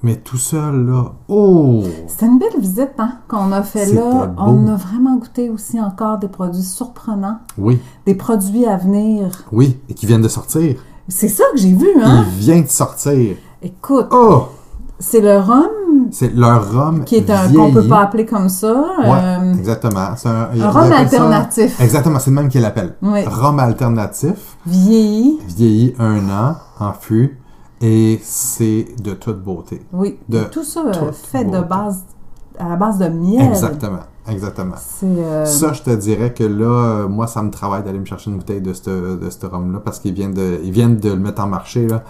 [0.03, 1.83] Mais tout seul, là, oh!
[2.07, 4.27] C'était une belle visite hein, qu'on a fait là.
[4.27, 4.33] beau.
[4.37, 9.29] On a vraiment goûté aussi encore des produits surprenants, Oui, des produits à venir.
[9.51, 10.75] oui, et qui viennent de sortir.
[11.07, 12.25] C'est ça que j'ai vu, hein?
[12.27, 13.37] Il vient de sortir.
[13.61, 14.49] Écoute, Oh!
[14.99, 18.73] c'est le rhum C'est leur rhum qui est un qu'on peut pas appeler comme ça.
[19.03, 20.15] Ouais, euh, exactement.
[20.15, 21.79] C'est un, rhum ça- alternatif.
[21.81, 22.95] Exactement, c'est le même qu'il l'appelle.
[23.01, 23.23] Oui.
[23.25, 25.39] Rhum alternatif, vieilli.
[25.47, 27.39] vieilli un an en fût,
[27.81, 29.81] et c'est de toute beauté.
[29.93, 30.17] Oui.
[30.29, 32.03] De tout ça euh, toute fait de base
[32.59, 33.49] à la base de miel.
[33.49, 34.75] Exactement, exactement.
[35.03, 38.31] Euh, Ça, je te dirais que là, euh, moi, ça me travaille d'aller me chercher
[38.31, 41.19] une bouteille de ce de ce rhum-là parce qu'ils viennent, de, ils viennent de le
[41.19, 41.87] mettre en marché.
[41.87, 42.03] Là.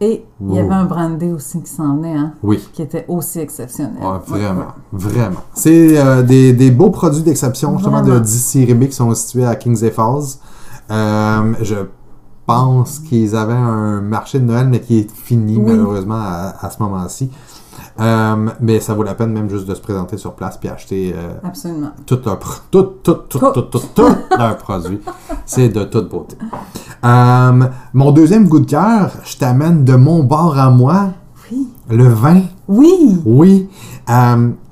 [0.00, 3.38] et il y avait un brandy aussi qui s'en venait, hein, Oui, qui était aussi
[3.38, 4.02] exceptionnel.
[4.02, 4.64] Ouais, vraiment, ouais.
[4.92, 5.40] vraiment.
[5.54, 8.20] C'est euh, des, des beaux produits d'exception, justement, de Vraiment.
[8.24, 10.36] distilleries qui sont situés à Kings Falls.
[10.90, 11.76] Euh, je
[12.46, 15.64] pense qu'ils avaient un marché de Noël, mais qui est fini, Oui.
[15.72, 17.30] malheureusement, à, à ce moment-ci.
[18.00, 21.14] Euh, mais ça vaut la peine même juste de se présenter sur place puis acheter
[21.16, 21.90] euh, Absolument.
[22.06, 22.38] tout leur
[22.70, 23.62] tout, tout, tout, Tout.
[23.62, 25.00] tout, tout, leur produit.
[25.46, 26.36] C'est de toute beauté.
[27.04, 31.08] Euh, mon deuxième goût de cœur, je t'amène de mon bord à moi,
[31.50, 31.68] Oui.
[31.90, 32.42] le vin.
[32.68, 33.20] Oui.
[33.26, 33.68] Oui,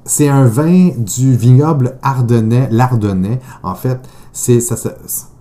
[0.04, 3.40] c'est un vin du vignoble ardennais, l'Ardennais.
[3.62, 4.00] En fait,
[4.32, 4.94] c'est ça, ça-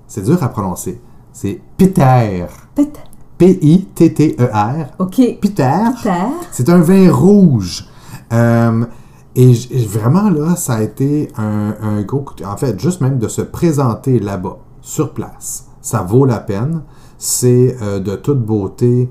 [0.08, 1.02] c'est dur à prononcer.
[1.42, 2.46] C'est Peter.
[2.76, 3.00] Peut-être.
[3.38, 4.88] P-I-T-T-E-R.
[5.00, 5.16] OK.
[5.40, 5.80] Peter.
[6.04, 6.28] Terre.
[6.52, 7.86] C'est un vin rouge.
[8.34, 8.84] Euh,
[9.38, 9.54] et
[9.88, 13.30] vraiment, là, ça a été un, un gros coup de- En fait, juste même de
[13.30, 16.82] se présenter là-bas, sur place, ça vaut la peine.
[17.18, 19.10] C'est euh, de toute beauté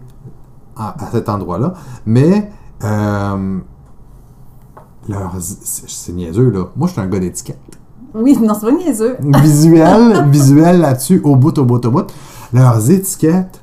[0.76, 1.72] à, à cet endroit-là.
[2.04, 2.50] Mais,
[2.84, 3.58] euh,
[5.08, 6.64] leur- c'est niaiseux, là.
[6.76, 7.56] Moi, je suis un gars d'étiquette.
[8.14, 9.16] Oui, non, c'est pas niaiseux.
[9.42, 12.06] Visuel, visuel là-dessus, au bout, au bout, au bout.
[12.52, 13.60] Leurs étiquettes,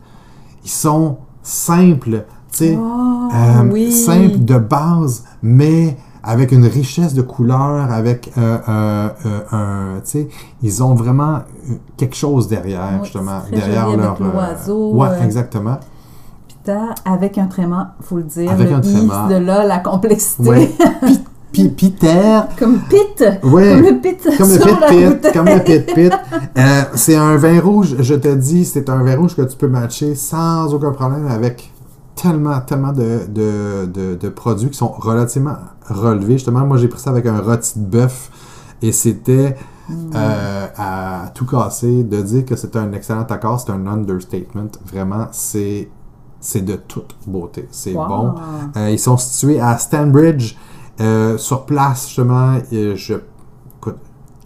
[0.64, 2.78] ils sont simples, tu sais.
[2.80, 3.92] Oh, Euh, oui.
[3.92, 10.10] simple de base, mais avec une richesse de couleurs, avec euh, euh, euh, un, tu
[10.12, 10.28] sais,
[10.64, 11.40] ils ont vraiment
[11.98, 14.12] quelque chose derrière, Oui, justement, derrière joli leur.
[14.12, 15.78] avec l'oiseau, ouais, exactement.
[16.64, 18.52] Peter avec un tréma, faut le dire.
[18.52, 19.28] Avec le un tréma.
[19.30, 20.50] de là, la complexité.
[20.50, 20.72] Ouais.
[21.76, 23.24] Peter, Comme pit.
[23.44, 23.72] ouais.
[23.74, 24.38] Comme le pit.
[24.38, 25.34] Comme le pit, bouteille.
[25.34, 26.12] comme le pit pit.
[26.58, 29.68] Euh, c'est un vin rouge, je te dis, c'est un vin rouge que tu peux
[29.68, 31.72] matcher sans aucun problème avec
[32.16, 35.56] tellement, tellement de, de, de, de produits qui sont relativement
[35.90, 36.34] relevés.
[36.34, 38.30] Justement, moi j'ai pris ça avec un rôti de bœuf
[38.82, 39.56] et c'était
[40.16, 44.68] euh, à tout casser de dire que c'est un excellent accord, c'est un understatement.
[44.92, 45.90] Vraiment, c'est
[46.40, 47.68] c'est de toute beauté.
[47.72, 48.08] C'est Wow.
[48.08, 48.34] bon.
[48.78, 50.56] Euh, ils sont situés à Stanbridge.
[51.02, 53.16] Euh, sur place, justement, euh, je,
[53.78, 53.98] écoute,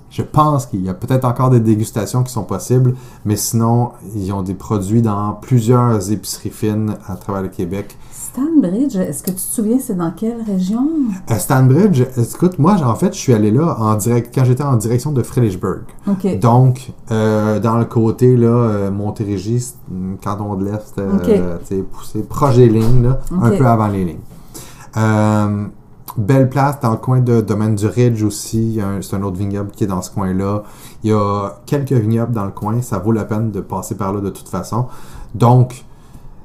[0.09, 4.31] je pense qu'il y a peut-être encore des dégustations qui sont possibles, mais sinon, ils
[4.33, 7.95] ont des produits dans plusieurs épiceries fines à travers le Québec.
[8.11, 10.87] Stanbridge, est-ce que tu te souviens, c'est dans quelle région?
[11.27, 14.75] À Stanbridge, écoute, moi, en fait, je suis allé là en direct, quand j'étais en
[14.75, 15.81] direction de Fredericksburg.
[16.39, 19.63] Donc, euh, dans le côté, là, euh, Montérégie,
[20.21, 21.25] canton de l'Est, euh, Ok.
[21.67, 25.69] tu sais, poussé proche des lignes, là, un peu avant les lignes.
[26.19, 28.79] Belle place dans le coin de Domaine du Ridge aussi.
[29.01, 30.63] C'est un autre vignoble qui est dans ce coin-là.
[31.03, 32.81] Il y a quelques vignobles dans le coin.
[32.81, 34.87] Ça vaut la peine de passer par là de toute façon.
[35.33, 35.85] Donc,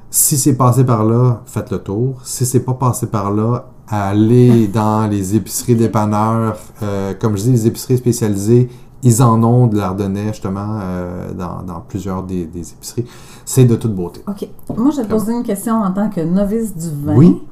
[0.09, 2.21] si c'est passé par là, faites le tour.
[2.23, 6.57] Si c'est pas passé par là, allez dans les épiceries dépanneurs.
[6.81, 8.69] Euh, comme je dis, les épiceries spécialisées,
[9.03, 13.05] ils en ont de l'Ardennais, justement, euh, dans, dans plusieurs des, des épiceries.
[13.43, 14.21] C'est de toute beauté.
[14.27, 14.47] OK.
[14.77, 17.15] Moi, je vais te poser une question en tant que novice du vin.
[17.15, 17.43] Oui.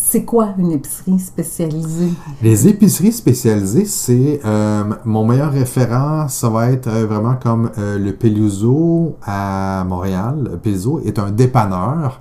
[0.00, 2.10] C'est quoi une épicerie spécialisée?
[2.40, 7.98] Les épiceries spécialisées, c'est euh, mon meilleur référent, ça va être euh, vraiment comme euh,
[7.98, 10.48] le Peluso à Montréal.
[10.52, 12.20] Le Peluso est un dépanneur,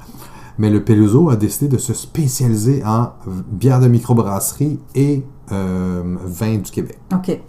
[0.57, 3.11] mais le Peluso a décidé de se spécialiser en
[3.49, 6.99] bière de microbrasserie et vin du Québec.
[7.13, 7.39] OK.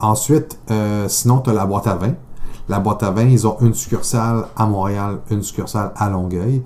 [0.00, 0.58] Ensuite,
[1.08, 2.14] sinon, tu as la boîte à vin.
[2.70, 6.62] La boîte à vin, ils ont une succursale à Montréal, une succursale à Longueuil.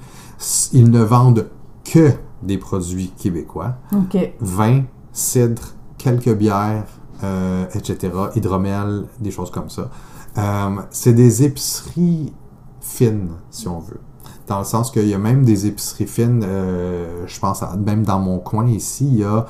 [0.72, 1.48] Ils ne vendent
[1.82, 2.12] que
[2.42, 4.16] des produits québécois OK.
[4.40, 5.62] vin, cidre,
[5.96, 6.86] quelques bières,
[7.24, 9.90] euh, etc., hydromel, des choses comme ça.
[10.36, 12.32] Euh, c'est des épiceries
[12.80, 14.00] fines, si on veut.
[14.46, 18.04] Dans le sens qu'il y a même des épiceries fines, euh, je pense, à- même
[18.04, 19.46] dans mon coin ici, il y a,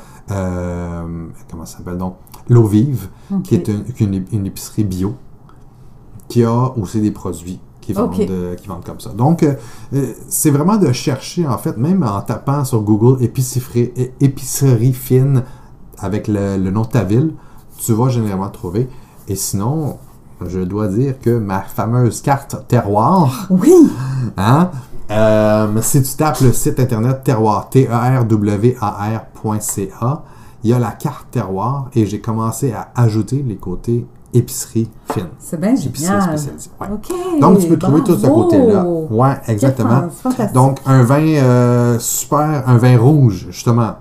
[1.51, 2.16] comment ça s'appelle donc,
[2.48, 3.09] L'eau vive,
[3.44, 5.14] qui est une, qui est une- une épicerie bio,
[6.29, 8.27] qui a aussi des produits qui vendent, Ok.
[8.29, 9.09] euh, qui vendent comme ça.
[9.11, 9.55] Donc, euh,
[10.29, 15.42] c'est vraiment de chercher, en fait, même en tapant sur Google épicerie, fine
[15.98, 17.33] avec le, le nom de ta ville,
[17.79, 18.90] tu vas généralement trouver.
[19.27, 19.96] Et sinon,
[20.46, 23.72] je dois dire que ma fameuse carte terroir, Oui!
[24.37, 24.70] hein,
[25.11, 27.87] Euh, si tu tapes le site internet terroir, E
[29.01, 30.22] T-E-R-W-A-R.ca,
[30.64, 35.28] il y a la carte terroir et j'ai commencé à ajouter les côtés épicerie fine.
[35.38, 36.38] C'est bien Épicerie génial.
[36.38, 36.70] spécialisée.
[36.80, 36.86] ouais.
[36.92, 37.40] OK.
[37.40, 38.84] Donc, tu peux trouver tout ce côté-là.
[38.84, 40.08] Ouais, exactement.
[40.54, 43.94] Donc, un vin euh, super, un vin rouge, justement.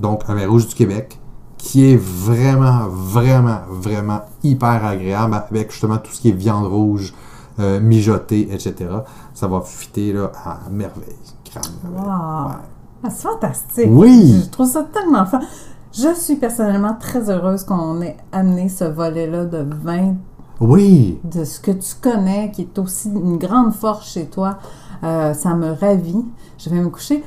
[0.00, 1.18] Donc, un vin rouge du Québec,
[1.58, 7.14] qui est vraiment, vraiment, vraiment hyper agréable avec justement tout ce qui est viande rouge,
[7.60, 8.74] euh, mijotée, etc.
[9.34, 11.02] Ça va fitter là, à merveille.
[11.54, 11.72] Merveille.
[11.94, 12.48] Wow.
[12.48, 12.54] Ouais.
[13.04, 13.88] Ah, c'est fantastique.
[13.90, 14.42] Oui.
[14.44, 15.40] Je trouve ça tellement fun.
[15.92, 20.14] Je suis personnellement très heureuse qu'on ait amené ce volet-là de vin,
[20.60, 21.20] Oui.
[21.24, 24.56] de ce que tu connais, qui est aussi une grande force chez toi.
[25.04, 26.24] Euh, ça me ravit.
[26.58, 27.22] Je vais me coucher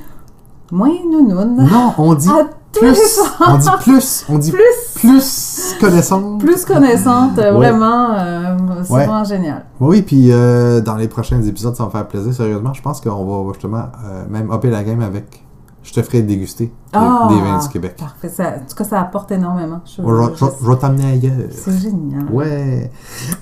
[0.72, 1.68] moins nounoune.
[1.70, 3.20] Non, on dit À plus.
[3.46, 4.24] On dit plus.
[4.28, 4.50] On dit
[4.96, 6.40] Plus, plus connaissante.
[6.40, 7.50] plus connaissante, Ouais.
[7.52, 9.06] vraiment, euh, c'est Ouais.
[9.06, 9.64] vraiment génial.
[9.80, 12.34] Oui, puis euh, dans les prochains épisodes, ça va me faire plaisir.
[12.34, 13.84] Sérieusement, je pense qu'on va justement
[14.28, 15.42] même hopper la game avec.
[15.86, 17.94] Je te ferai déguster des, Ah, des vins du Québec.
[17.96, 18.28] Parfait.
[18.28, 19.80] Ça- en tout cas, ça apporte énormément.
[19.86, 21.48] Je- vais- t'amener ailleurs.
[21.52, 22.26] c'est génial.
[22.30, 22.90] Ouais.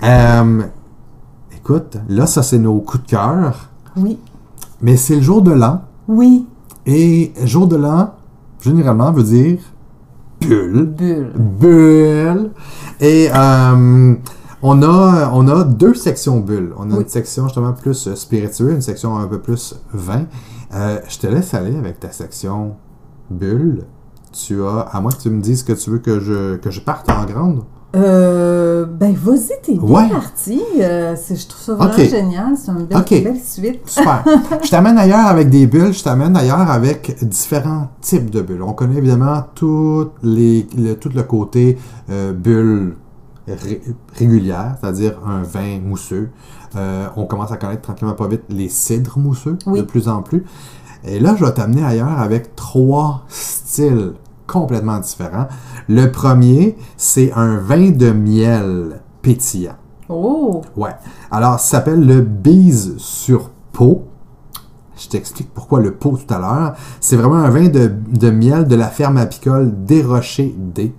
[0.03, 0.63] Euh,
[1.57, 3.71] écoute, là, ça, c'est nos coups de cœur.
[3.97, 4.19] Oui.
[4.83, 5.81] Mais c'est le jour de l'an.
[6.07, 6.47] Oui.
[6.85, 8.13] Et jour de l'an,
[8.61, 9.59] généralement, veut dire
[10.43, 10.85] bulle.
[10.95, 11.33] Bulle.
[11.35, 12.51] Bulle.
[13.01, 14.15] Et euh,
[14.63, 16.75] on, a, on a deux sections bulles.
[16.77, 17.03] On a Oui.
[17.05, 20.25] une section justement plus spiritueux, une section un peu plus vin.
[20.75, 22.77] Euh, je te laisse aller avec ta section
[23.31, 23.85] bulle.
[24.33, 26.81] Tu as, à moins que tu me dises que tu veux que je, que je
[26.81, 27.63] parte en grande.
[27.97, 30.09] Euh, ben, vas-y, t'es bien Ouais.
[30.11, 30.61] parti.
[30.81, 32.55] Euh, je trouve ça vraiment génial.
[32.57, 33.89] C'est une belle suite.
[33.89, 34.25] Super.
[34.65, 38.63] je t'amène ailleurs avec des bulles, je t'amène ailleurs avec différents types de bulles.
[38.65, 41.79] On connaît évidemment tout, les, le, tout le côté
[42.11, 42.97] euh, bulle
[43.49, 43.83] ré-
[44.17, 46.31] régulière, c'est-à-dire un vin mousseux.
[46.77, 49.79] Euh, on commence à connaître tranquillement pas vite les cidres mousseux Oui.
[49.81, 50.45] de plus en plus.
[51.05, 54.13] Et là, je vais t'amener ailleurs avec trois styles
[54.47, 55.49] complètement différents.
[55.89, 59.77] Le premier, c'est un vin de miel pétillant.
[60.09, 60.63] Oh!
[60.77, 60.91] Ouais.
[61.31, 64.05] Alors, ça s'appelle le bise sur peau.
[64.97, 66.75] Je t'explique pourquoi le pot tout à l'heure.
[67.01, 70.95] C'est vraiment un vin de, de miel de la ferme apicole des Rochers D.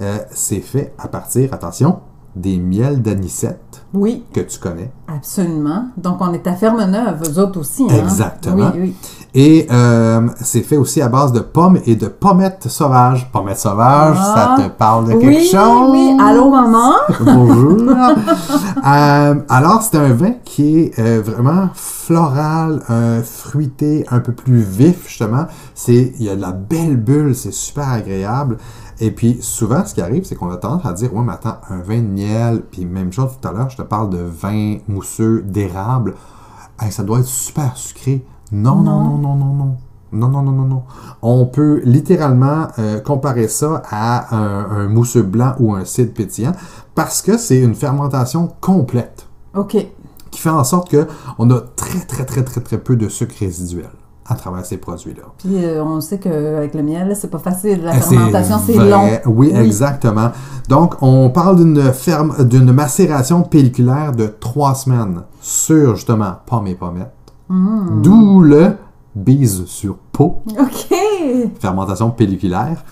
[0.00, 1.98] Euh, c'est fait à partir, attention,
[2.36, 4.90] des miels d'anisette Oui, que tu connais.
[5.08, 5.86] absolument.
[5.96, 7.86] Donc, on est à Ferme-Neuve, eux autres aussi.
[7.90, 7.94] Hein?
[8.02, 8.70] Exactement.
[8.74, 8.96] Oui, oui.
[9.34, 13.30] Et euh, c'est fait aussi à base de pommes et de pommettes sauvages.
[13.32, 14.56] Pommettes sauvages, Ah.
[14.58, 15.90] ça te parle de Oui, quelque chose?
[15.90, 16.16] oui.
[16.20, 16.92] Allô, maman?
[17.20, 17.76] Bonjour.
[18.86, 22.80] Euh, alors, c'est un vin qui est euh, vraiment floral,
[23.24, 25.46] fruité, un peu plus vif, justement.
[25.74, 28.56] C'est, il y a de la belle bulle, c'est super agréable.
[29.00, 31.56] Et puis, souvent, ce qui arrive, c'est qu'on a tendance à dire, ouais, mais attends,
[31.70, 34.76] un vin de miel, puis même chose tout à l'heure, je te parle de vin
[34.88, 36.14] mousseux d'érable.
[36.78, 38.24] Hey, ça doit être super sucré.
[38.52, 39.76] Non, non, non, non, non, non.
[40.12, 40.82] Non, non, non, non, non.
[41.22, 46.52] On peut littéralement euh, comparer ça à un, un mousseux blanc ou un cidre pétillant
[46.96, 49.76] parce que c'est une fermentation complète OK.
[50.32, 51.06] qui fait en sorte que
[51.38, 53.90] on a très, très, très, très, très peu de sucre résiduel
[54.30, 55.24] à travers ces produits-là.
[55.38, 57.82] Puis, euh, on sait qu'avec le miel, c'est pas facile.
[57.82, 59.08] La Eh, fermentation, c'est long.
[59.26, 60.30] Oui, exactement.
[60.68, 66.74] Donc, on parle d'une ferme, d'une macération pelliculaire de trois semaines sur justement pommes et
[66.76, 67.12] pommettes.
[67.48, 68.02] Mm.
[68.02, 68.76] D'où le
[69.16, 70.96] bise sur peau, OK.
[71.58, 72.84] fermentation pelliculaire.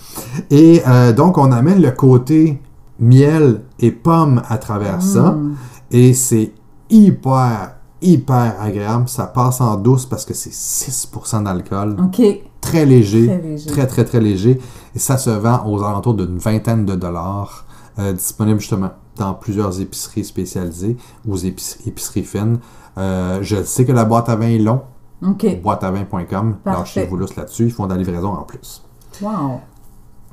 [0.50, 2.60] Et euh, donc, on amène le côté
[2.98, 5.30] miel et pomme à travers ça.
[5.30, 5.54] Mm.
[5.92, 6.52] Et c'est
[6.90, 9.08] hyper, hyper agréable.
[9.08, 11.96] Ça passe en douce parce que c'est 6% d'alcool.
[12.02, 12.22] OK.
[12.60, 13.26] Très léger.
[13.26, 13.70] Très léger.
[13.70, 14.60] Très, très, très léger.
[14.94, 17.64] Et ça se vend aux alentours d'une vingtaine de dollars.
[17.98, 22.58] euh, disponible justement dans plusieurs épiceries spécialisées ou épiceries, épiceries fines.
[22.96, 24.82] Euh, je sais que la boîte à vin est long.
[25.26, 25.60] OK.
[25.62, 26.56] Boîteavin.com.
[26.64, 27.00] Alors, Parfait.
[27.02, 27.64] chez vous là-dessus.
[27.64, 28.84] Ils font de la livraison en plus.
[29.20, 29.60] Wow.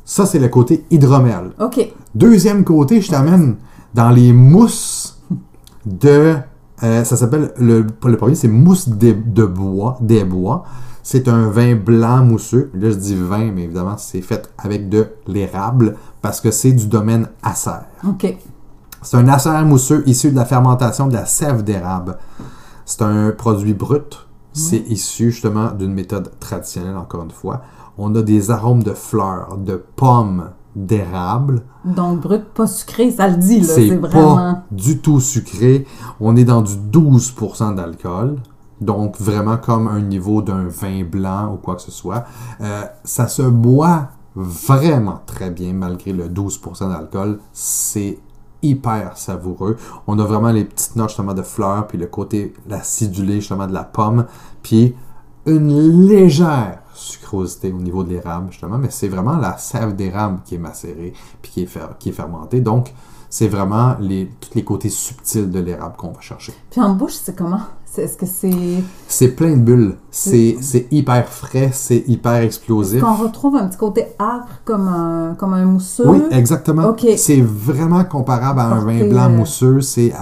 [0.04, 1.54] Ça, c'est le côté hydromel.
[1.60, 1.92] OK.
[2.14, 3.56] Deuxième côté, je t'amène
[3.96, 5.20] dans les mousses
[5.86, 6.36] de.
[6.84, 7.54] Euh, ça s'appelle.
[7.58, 10.66] Le, le premier, c'est mousse de, de bois, des bois.
[11.04, 12.72] C'est un vin blanc mousseux.
[12.74, 16.88] Là, je dis vin, mais évidemment, c'est fait avec de l'érable parce que c'est du
[16.88, 17.86] domaine acer.
[18.08, 18.36] OK.
[19.02, 22.18] C'est un acer mousseux issu de la fermentation de la sève d'érable.
[22.86, 24.28] C'est un produit brut.
[24.52, 27.62] C'est issu justement d'une méthode traditionnelle, encore une fois.
[27.98, 31.64] On a des arômes de fleurs, de pommes, d'érable.
[31.86, 33.68] Donc, brut, pas sucré, ça le dit, là.
[33.68, 34.64] C'est C'est pas vraiment.
[34.72, 35.86] du tout sucré.
[36.20, 38.38] On est dans du 12% d'alcool.
[38.82, 42.26] Donc, vraiment comme un niveau d'un vin blanc ou quoi que ce soit.
[42.62, 47.40] Euh, ça se boit vraiment très bien malgré le 12% d'alcool.
[47.54, 48.20] C'est
[48.62, 49.78] hyper savoureux.
[50.08, 53.74] On a vraiment les petites notes justement de fleurs, puis le côté l'acidulé justement de
[53.74, 54.26] la pomme.
[54.62, 54.96] Puis
[55.46, 60.56] une légère sucrosité au niveau de l'érable, justement, mais c'est vraiment la sève d'érable qui
[60.56, 62.62] est macérée puis qui est, fer- qui est fermentée.
[62.62, 62.94] Donc,
[63.30, 66.54] c'est vraiment les, tous les côtés subtils de l'érable qu'on va chercher.
[66.72, 67.60] Puis en bouche, c'est comment?
[67.84, 68.84] C'est- Est-ce que c'est...
[69.08, 69.96] C'est plein de bulles.
[70.10, 73.02] C'est hyper frais, c'est hyper explosif.
[73.02, 76.08] Qu'on retrouve un petit côté âpre comme un, comme un mousseux?
[76.08, 76.96] Oui, exactement.
[77.18, 79.82] C'est vraiment comparable à un vin blanc euh, mousseux.
[79.82, 80.14] C'est,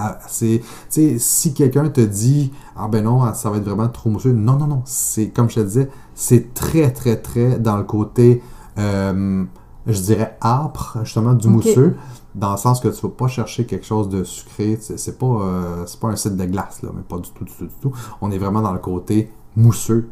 [1.18, 4.32] si quelqu'un te dit, ah ben non, ça va être vraiment trop mousseux.
[4.32, 4.82] Non, non, non.
[4.86, 8.42] C'est, comme je te disais, c'est très, très, très dans le côté,
[8.78, 9.44] euh,
[9.86, 11.96] je dirais, âpre, justement, du mousseux.
[12.34, 14.76] Dans le sens que tu vas pas chercher quelque chose de sucré.
[14.80, 17.44] C'est, c'est pas, euh, c'est pas un site de glace, là, mais pas du tout,
[17.44, 17.92] du tout, du tout.
[18.20, 20.08] On est vraiment dans le côté mousseux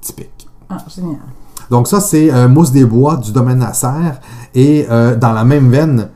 [0.00, 0.48] typique.
[0.68, 1.18] Ah, génial.
[1.70, 4.12] Donc ça, c'est euh, Mousse des Bois du domaine Nasser.
[4.54, 6.08] Et euh, dans la même veine,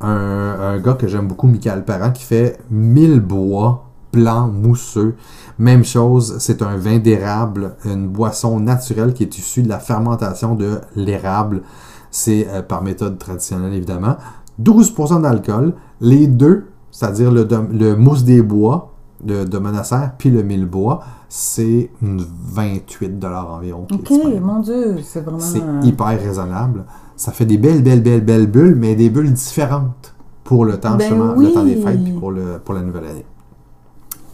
[0.00, 3.85] un, un gars que j'aime beaucoup, Michael Parent, qui fait 1000 bois
[4.16, 5.14] blanc mousseux.
[5.58, 10.54] Même chose, c'est un vin d'érable, une boisson naturelle qui est issue de la fermentation
[10.54, 11.62] de l'érable.
[12.10, 14.16] C'est euh, par méthode traditionnelle, évidemment.
[14.62, 15.74] 12% d'alcool.
[16.00, 21.90] Les deux, c'est-à-dire le, mousse des bois de, de Monasser puis le mille bois, c'est
[22.02, 23.86] une 28 environ.
[23.92, 25.40] OK, mon Dieu, c'est vraiment...
[25.40, 26.84] C'est hyper raisonnable.
[27.16, 30.96] Ça fait des belles, belles, belles, belles bulles, mais des bulles différentes pour le temps,
[30.96, 31.46] Ben justement, oui.
[31.46, 33.26] le temps des fêtes, puis pour, le, pour la nouvelle année.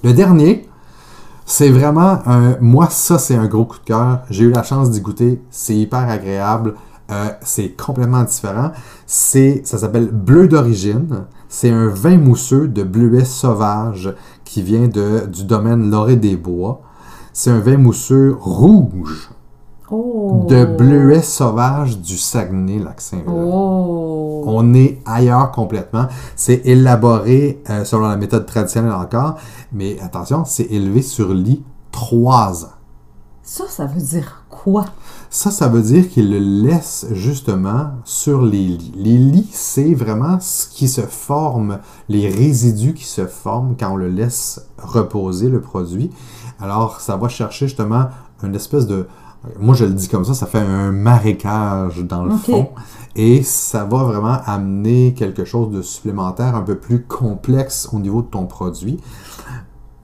[0.05, 0.69] Le dernier,
[1.47, 2.57] c'est vraiment un.
[2.61, 4.23] Moi, ça, c'est un gros coup de cœur.
[4.31, 5.41] J'ai eu la chance d'y goûter.
[5.51, 6.75] C'est hyper agréable.
[7.11, 8.73] Euh, c'est complètement différent.
[9.07, 11.25] C'est, ça s'appelle Bleu d'origine.
[11.49, 16.81] C'est un vin mousseux de bleuet sauvage qui vient de, du domaine Loré des Bois.
[17.33, 19.32] C'est un vin mousseux rouge
[19.95, 20.47] Oh!
[20.49, 23.31] de bleuet sauvage du Saguenay-Lac-Saint-Jean.
[23.31, 24.43] Oh!
[24.47, 26.07] On est ailleurs complètement.
[26.35, 29.37] C'est élaboré euh, selon la méthode traditionnelle encore,
[29.71, 32.69] mais attention, c'est élevé sur lit 3 ans.
[33.43, 34.87] Ça, ça veut dire quoi?
[35.29, 38.93] Ça, ça veut dire qu'il le laisse justement sur les lits.
[38.97, 43.97] Les lits, c'est vraiment ce qui se forme, les résidus qui se forment quand on
[43.97, 46.11] le laisse reposer, le produit.
[46.61, 48.07] Alors, ça va chercher justement
[48.43, 49.07] une espèce de...
[49.59, 52.69] Moi, je le dis comme ça, ça fait un marécage dans le fond.
[53.17, 58.23] Et ça va vraiment amener quelque chose de supplémentaire, un peu plus complexe au niveau
[58.23, 59.01] de ton produit.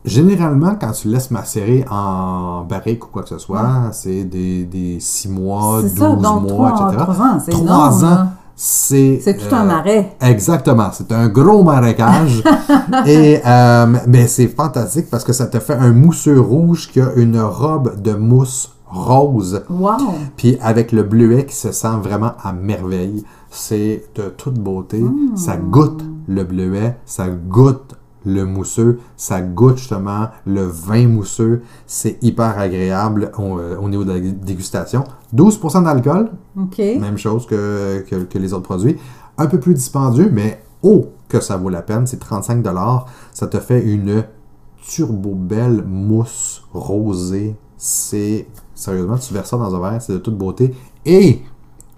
[0.05, 4.99] Généralement, quand tu laisses macérer en barrique ou quoi que ce soit, c'est des, des
[5.01, 7.03] 6 mois, 12 C'est ça, donc mois, trois, etc.
[7.03, 8.29] trois ans, c'est Trois énorme, ans, là.
[8.57, 9.21] c'est...
[9.23, 10.17] C'est tout euh, un marais.
[10.21, 12.43] Exactement, c'est un gros marécage.
[13.07, 17.13] et euh, mais c'est fantastique parce que ça te fait un mousseux rouge qui a
[17.17, 19.65] une robe de mousse rose.
[19.69, 19.97] Wow!
[20.37, 23.25] Puis avec le bleuet qui se sent vraiment à merveille.
[23.51, 25.03] C'est de toute beauté.
[25.35, 27.95] Ça goûte le bleuet, ça goûte
[28.27, 31.63] le mousseux, ça goûte justement le vin mousseux.
[31.87, 35.05] C'est hyper agréable au, euh, au niveau de la dégustation.
[35.35, 36.31] 12% d'alcool,
[36.79, 38.97] même chose que, que, que les autres produits.
[39.39, 42.07] Un peu plus dispendieux, mais oh que ça vaut la peine.
[42.07, 42.67] C'est 35
[43.33, 44.25] Ça te fait une
[44.83, 47.57] turbo belle mousse rosée.
[47.77, 48.47] C'est
[48.79, 50.75] sérieusement, tu verses ça dans un verre, c'est de toute beauté.
[51.05, 51.43] Et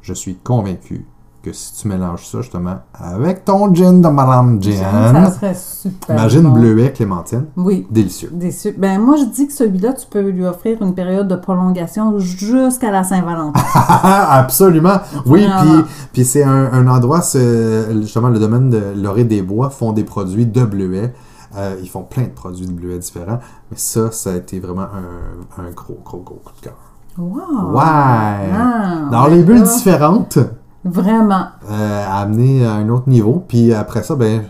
[0.02, 1.04] je suis convaincu
[1.42, 6.14] que si tu mélanges ça justement avec ton gin de Madame Ça Jeanne, serait super
[6.14, 6.50] imagine bon.
[6.50, 7.86] bleuet clémentine, Oui.
[7.90, 8.28] délicieux.
[8.30, 8.74] Déçu.
[8.76, 12.90] Ben, moi, je dis que celui-là, tu peux lui offrir une période de prolongation jusqu'à
[12.90, 13.58] la Saint-Valentin.
[14.02, 14.98] Absolument.
[15.24, 15.70] Oui, puis,
[16.12, 20.46] puis c'est un, un endroit, justement le domaine de Lorée des Bois font des produits
[20.46, 21.14] de bleuet.
[21.56, 24.82] Euh, ils font plein de produits de bleuet différents, mais ça, ça a été vraiment
[24.82, 26.76] un, un gros, gros, gros coup de cœur.
[27.18, 27.72] Wow!
[27.72, 27.82] Ouais!
[27.82, 30.38] Ah, Dans les bulles différentes,
[30.84, 31.46] Vraiment.
[31.68, 33.44] euh, à amener à un autre niveau.
[33.48, 34.44] Puis après ça, ben,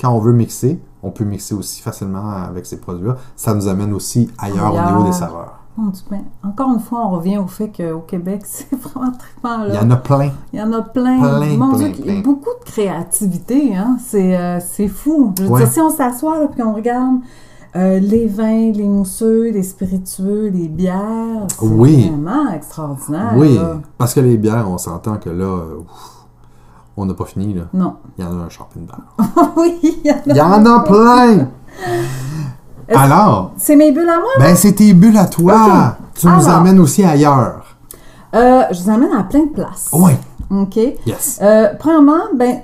[0.00, 3.16] quand on veut mixer, on peut mixer aussi facilement avec ces produits-là.
[3.36, 5.60] Ça nous amène aussi ailleurs, au niveau des saveurs.
[5.76, 9.64] Mon Dieu, ben, encore une fois, on revient au fait qu'au Québec, c'est vraiment trippant.
[9.66, 9.82] Il Là.
[9.82, 10.30] y en a plein.
[10.52, 11.18] Il y en a plein.
[11.18, 13.74] Plein, Mon plein, Dieu, il y a beaucoup de créativité.
[13.76, 13.96] Hein?
[14.04, 15.32] C'est, euh, c'est fou.
[15.38, 15.60] Je veux Ouais.
[15.64, 17.16] dire, si on s'assoit et qu'on regarde
[17.76, 22.08] euh, les vins, les mousseux, les spiritueux, les bières, c'est Oui.
[22.08, 23.32] vraiment extraordinaire.
[23.36, 23.78] Oui, là.
[23.98, 26.26] parce que les bières, on s'entend que là, ouf,
[26.96, 27.52] on n'a pas fini.
[27.52, 27.62] Là.
[27.74, 27.94] Non.
[28.16, 29.00] Il y en a un champagne bar.
[29.56, 30.20] oui, il y en a.
[30.26, 31.48] Il y en a plein!
[32.88, 34.30] Alors, C'est mes bulles à moi?
[34.38, 35.96] ben c'est tes bulles à toi!
[36.14, 37.76] Tu nous amènes aussi ailleurs.
[38.34, 39.88] Euh, je vous amène à plein de places.
[39.92, 40.12] Oui,
[40.50, 40.76] OK.
[41.06, 41.38] yes.
[41.42, 42.58] Euh, premièrement, ben,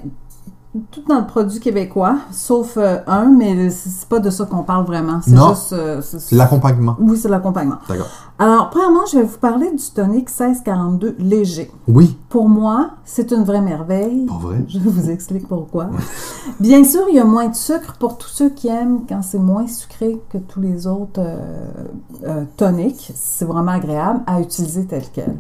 [0.93, 4.85] tout dans le produit québécois, sauf euh, un, mais c'est pas de ça qu'on parle
[4.87, 5.21] vraiment.
[5.21, 5.73] C'est juste.
[5.73, 6.97] euh, c'est- l'accompagnement.
[7.01, 7.79] Oui, c'est l'accompagnement.
[7.89, 8.07] D'accord.
[8.39, 11.71] Alors, premièrement, je vais vous parler du tonic 1642 léger.
[11.89, 12.17] Oui.
[12.29, 14.27] Pour moi, c'est une vraie merveille.
[14.27, 14.65] Pas vrai?
[14.69, 15.89] Je vous explique pourquoi.
[16.61, 19.39] Bien sûr, il y a moins de sucre pour tous ceux qui aiment quand c'est
[19.41, 21.85] moins sucré que tous les autres euh,
[22.27, 23.13] euh, toniques.
[23.15, 25.37] C'est vraiment agréable à utiliser tel quel.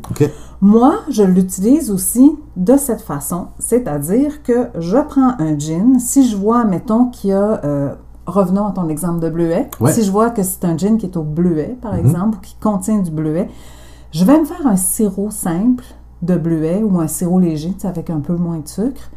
[0.61, 5.99] Moi, je l'utilise aussi de cette façon, c'est-à-dire que je prends un gin.
[5.99, 7.95] Si je vois, mettons, qu'il y a euh,
[8.27, 9.69] revenons à ton exemple de bleuet.
[9.81, 9.93] Ouais.
[9.93, 12.01] Si je vois que c'est un gin qui est au bleuet, par Mhm.
[12.01, 13.49] exemple, ou qui contient du bleuet,
[14.13, 15.85] je vais me faire un sirop simple
[16.23, 19.11] de bleuet ou un sirop léger, tu sais, avec un peu moins de sucre.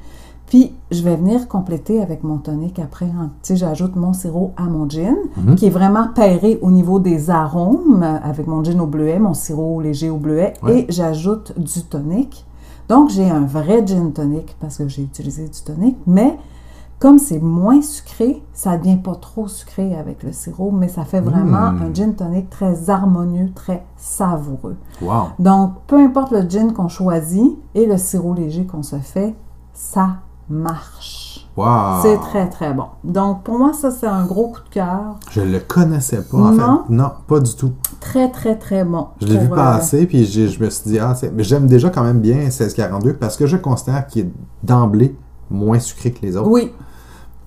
[0.54, 3.08] Puis, je vais venir compléter avec mon tonic après.
[3.08, 3.32] hein.
[3.42, 5.56] Tu sais, j'ajoute mon sirop à mon gin, Mhm.
[5.56, 9.34] qui est vraiment pairé au niveau des arômes, euh, avec mon gin au bleuet, mon
[9.34, 10.82] sirop léger au bleuet, Ouais.
[10.82, 12.46] et j'ajoute du tonic.
[12.88, 16.38] Donc, j'ai un vrai gin tonic parce que j'ai utilisé du tonic, mais
[17.00, 21.22] comme c'est moins sucré, ça devient pas trop sucré avec le sirop, mais ça fait
[21.22, 21.82] vraiment Mm.
[21.82, 24.76] un gin tonic très harmonieux, très savoureux.
[25.02, 25.30] Wow.
[25.40, 29.34] Donc, peu importe le gin qu'on choisit et le sirop léger qu'on se fait,
[29.74, 30.18] ça
[30.50, 31.48] marche.
[31.56, 32.02] Wow.
[32.02, 32.86] C'est très, très bon.
[33.04, 35.18] Donc, pour moi, ça, c'est un gros coup de cœur.
[35.30, 36.84] Je le connaissais pas, en Non?
[36.88, 36.94] fait.
[36.94, 37.74] Non, pas du tout.
[38.00, 39.08] Très, très, très bon.
[39.22, 41.90] Je l'ai vu euh, passer, puis j'ai- je me suis dit, ah, mais j'aime déjà
[41.92, 44.32] quand même bien 1642 parce que je considère qu'il est
[44.64, 45.16] d'emblée
[45.52, 46.50] moins sucré que les autres.
[46.50, 46.72] Oui,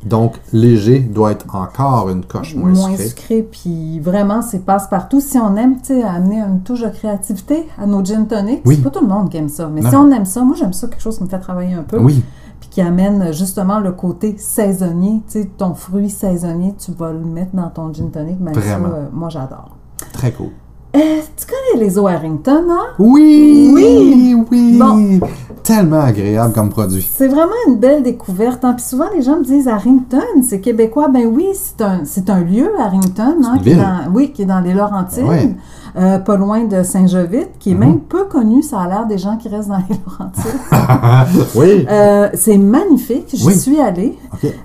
[0.04, 3.08] Donc, léger doit être encore une coche moins, moins sucrée.
[3.08, 5.20] sucré, puis vraiment, c'est passe-partout.
[5.20, 8.76] Si on aime, tu sais, amener une touche de créativité à nos gin tonics, Oui.
[8.76, 9.90] c'est pas tout le monde qui aime ça, mais Non.
[9.90, 11.98] si on aime ça, moi j'aime ça, quelque chose qui me fait travailler un peu,
[11.98, 12.22] Oui,
[12.60, 17.20] puis qui amène justement le côté saisonnier, tu sais, ton fruit saisonnier, tu vas le
[17.20, 18.88] mettre dans ton gin tonic, ça, Vraiment.
[18.94, 19.76] euh, moi j'adore.
[20.12, 20.50] très cool.
[20.96, 22.86] Euh, tu connais les eaux Harrington, hein?
[22.98, 23.70] Oui!
[23.74, 24.36] Oui!
[24.50, 24.78] Oui!
[24.78, 25.20] Bon.
[25.62, 27.06] Tellement agréable comme produit.
[27.12, 28.64] C'est vraiment une belle découverte.
[28.64, 28.74] hein.
[28.74, 31.08] Puis souvent, les gens me disent Harrington, c'est québécois.
[31.08, 34.46] Ben oui, c'est un, c'est un lieu, Harrington, hein, qui, est dans, oui, qui est
[34.46, 35.54] dans les Laurentides, Ouais.
[35.98, 37.80] euh, pas loin de Saint-Jovite, qui est Mhm.
[37.80, 38.62] même peu connu.
[38.62, 41.50] Ça a l'air des gens qui restent dans les Laurentides.
[41.56, 41.86] oui!
[41.90, 43.54] Euh, c'est magnifique, j'y Oui.
[43.58, 44.16] suis allée.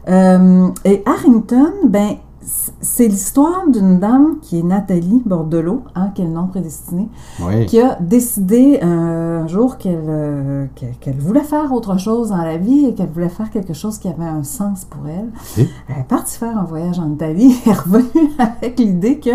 [0.08, 2.10] Euh, et Harrington, ben,
[2.44, 7.08] c'est l'histoire d'une dame qui est Nathalie Bordelot, hein, qui est le nom prédestiné,
[7.46, 7.66] Oui.
[7.68, 10.66] qui a décidé euh, un jour qu'elle euh,
[11.00, 14.08] qu'elle voulait faire autre chose dans la vie et qu'elle voulait faire quelque chose qui
[14.08, 15.30] avait un sens pour elle.
[15.58, 19.30] Elle est partie faire un voyage en Italie et est revenue avec l'idée que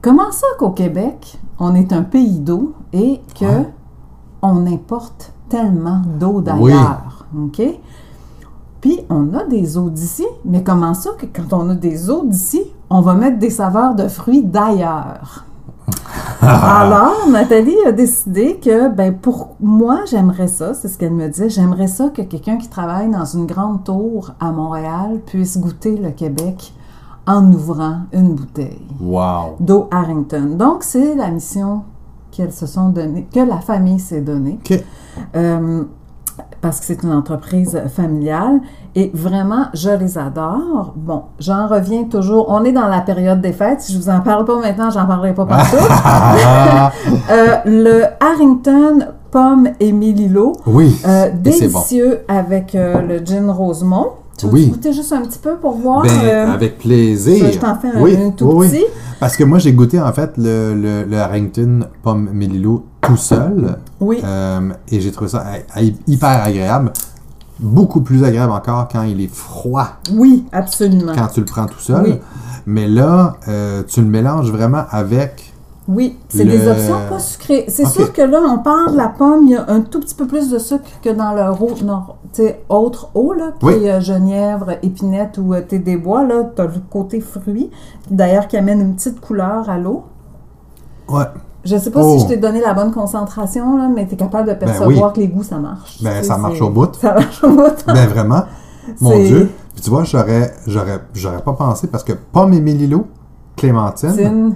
[0.00, 3.68] comment ça qu'au Québec, on est un pays d'eau et que Ouais.
[4.42, 7.26] on importe tellement d'eau d'ailleurs.
[7.36, 7.60] OK?
[8.80, 12.24] Puis on a des eaux d'ici, mais comment ça que quand on a des eaux
[12.24, 15.44] d'ici, on va mettre des saveurs de fruits d'ailleurs?
[16.42, 21.50] Alors, Nathalie a décidé que, ben, pour moi, j'aimerais ça, c'est ce qu'elle me disait,
[21.50, 26.10] j'aimerais ça que quelqu'un qui travaille dans une grande tour à Montréal puisse goûter le
[26.10, 26.72] Québec
[27.26, 29.56] en ouvrant une bouteille Wow!
[29.60, 30.56] d'eau Harrington.
[30.56, 31.82] Donc, c'est la mission
[32.30, 34.58] qu'elles se sont donnée, que la famille s'est donnée.
[35.36, 35.84] Euh,
[36.60, 38.60] parce que c'est une entreprise familiale
[38.94, 40.92] et vraiment, je les adore.
[40.96, 42.46] Bon, j'en reviens toujours.
[42.50, 43.80] On est dans la période des fêtes.
[43.80, 45.76] Si je vous en parle pas maintenant, j'en parlerai pas partout.
[47.30, 49.92] Euh, le Harrington pomme et
[50.66, 51.00] oui!
[51.06, 51.78] euh, Et c'est bon.
[51.78, 54.08] délicieux avec euh, le gin Rosemont.
[54.40, 54.66] Tu veux Oui.
[54.68, 56.02] goûter juste un petit peu pour voir?
[56.02, 57.44] Ben, euh, avec plaisir.
[57.46, 58.84] ça, je t'en fais oui, un tout oui, petit.
[59.18, 63.76] Parce que moi, j'ai goûté en fait le, le, le Harrington pomme Mélilo tout seul.
[64.00, 64.18] Oui.
[64.24, 65.44] Euh, et j'ai trouvé ça
[66.06, 66.92] hyper agréable.
[67.58, 71.12] Beaucoup plus agréable encore quand il est froid, Oui, absolument.
[71.14, 72.02] quand tu le prends tout seul.
[72.04, 72.14] Oui.
[72.64, 75.49] Mais là, euh, tu le mélanges vraiment avec.
[75.92, 77.64] Oui, c'est Le- des options pas sucrées.
[77.68, 80.14] C'est sûr que là, on parle de la pomme, il y a un tout petit
[80.14, 83.66] peu plus de sucre que dans le ro- non, tu sais, autre eau, là, qui
[83.66, 83.72] Oui.
[83.84, 87.70] est euh, genièvre, épinette ou euh, thé des bois, là, tu as le côté fruit,
[88.10, 90.04] d'ailleurs qui amène une petite couleur à l'eau.
[91.08, 91.24] Ouais.
[91.64, 92.16] Je sais pas Oh.
[92.18, 95.12] si je t'ai donné la bonne concentration, là, mais tu es capable de Ben percevoir
[95.12, 96.02] que les goûts, ça marche.
[96.02, 96.94] Ben, ça marche au bout.
[97.00, 97.84] Ça marche au bout.
[97.86, 98.44] Ben vraiment.
[99.00, 99.50] Mon Dieu.
[99.74, 103.06] Puis tu vois, j'aurais, j'aurais, j'aurais pas pensé parce que pomme et Mélilo,
[103.56, 104.54] Clémentine.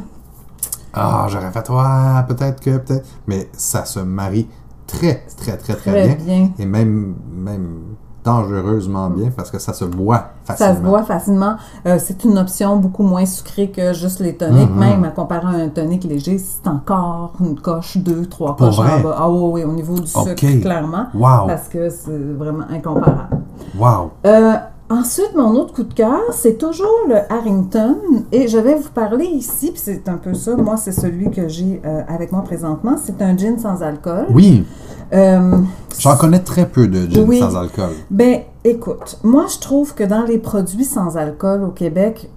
[0.97, 3.07] Ah, j'aurais fait, ouais, peut-être que, peut-être.
[3.27, 4.49] Mais ça se marie
[4.87, 6.17] très, très, très, très, Très bien.
[6.25, 6.51] bien.
[6.59, 7.81] Et même, même
[8.25, 10.73] dangereusement bien parce que ça se boit facilement.
[10.73, 11.57] Ça se boit facilement.
[11.87, 14.71] Euh, c'est une option beaucoup moins sucrée que juste les toniques.
[14.71, 14.79] Mhm.
[14.79, 18.77] Même à comparer à un tonique léger, c'est encore une coche, deux, trois Pour coches
[18.77, 18.95] vrai?
[18.95, 19.17] en bas.
[19.19, 21.07] Ah oui, oui, au niveau du sucre, clairement.
[21.15, 21.47] Wow!
[21.49, 23.43] Parce que c'est vraiment incomparable.
[23.79, 24.13] Wow!
[24.27, 24.55] Euh,
[24.91, 27.97] ensuite, mon autre coup de cœur, c'est toujours le Harrington.
[28.33, 30.57] Et je vais vous parler ici, puis c'est un peu ça.
[30.57, 32.97] Moi, c'est celui que j'ai euh, avec moi présentement.
[33.03, 34.27] C'est un gin sans alcool.
[34.31, 34.65] Oui!
[35.13, 35.59] Euh,
[35.99, 37.39] J'en connais très peu de gin Oui.
[37.39, 37.91] sans alcool.
[38.11, 42.31] Ben, écoute, moi je trouve que dans les produits sans alcool au Québec,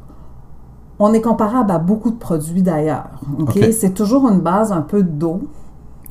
[1.00, 3.10] on est comparable à beaucoup de produits d'ailleurs.
[3.40, 3.56] OK?
[3.56, 3.68] OK.
[3.72, 5.42] C'est toujours une base un peu d'eau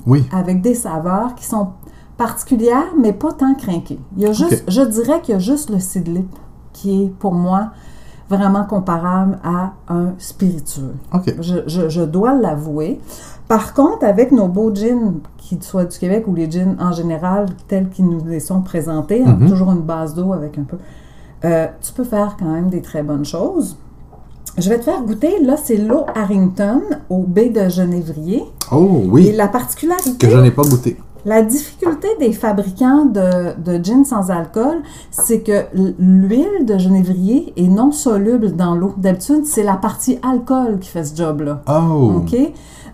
[0.06, 0.24] Oui.
[0.32, 1.68] avec des saveurs qui sont
[2.16, 3.98] particulières, mais pas tant crinquées.
[4.16, 6.28] Il y a juste, je dirais qu'il y a juste le Sidlip
[6.72, 7.68] qui est pour moi
[8.28, 10.94] vraiment comparable à un spiritueux.
[11.40, 13.00] Je, je- je dois l'avouer.
[13.48, 17.46] Par contre, avec nos beaux gins, qu'ils soient du Québec ou les gins en général,
[17.68, 19.48] tels qu'ils nous les sont présentés, hein, Mhm.
[19.48, 20.76] toujours une base d'eau avec un peu,
[21.44, 23.76] euh, tu peux faire quand même des très bonnes choses.
[24.58, 28.42] Je vais te faire goûter, là, c'est l'eau Harrington au baie de genévrier.
[28.72, 30.96] Oh Et oui, la particularité, que je n'ai pas goûté.
[31.26, 34.78] La difficulté des fabricants de, de gin sans alcool,
[35.10, 35.64] c'est que
[35.98, 38.94] l'huile de genévrier est non soluble dans l'eau.
[38.96, 41.62] D'habitude, c'est la partie alcool qui fait ce job-là.
[41.68, 42.12] Oh.
[42.22, 42.36] OK?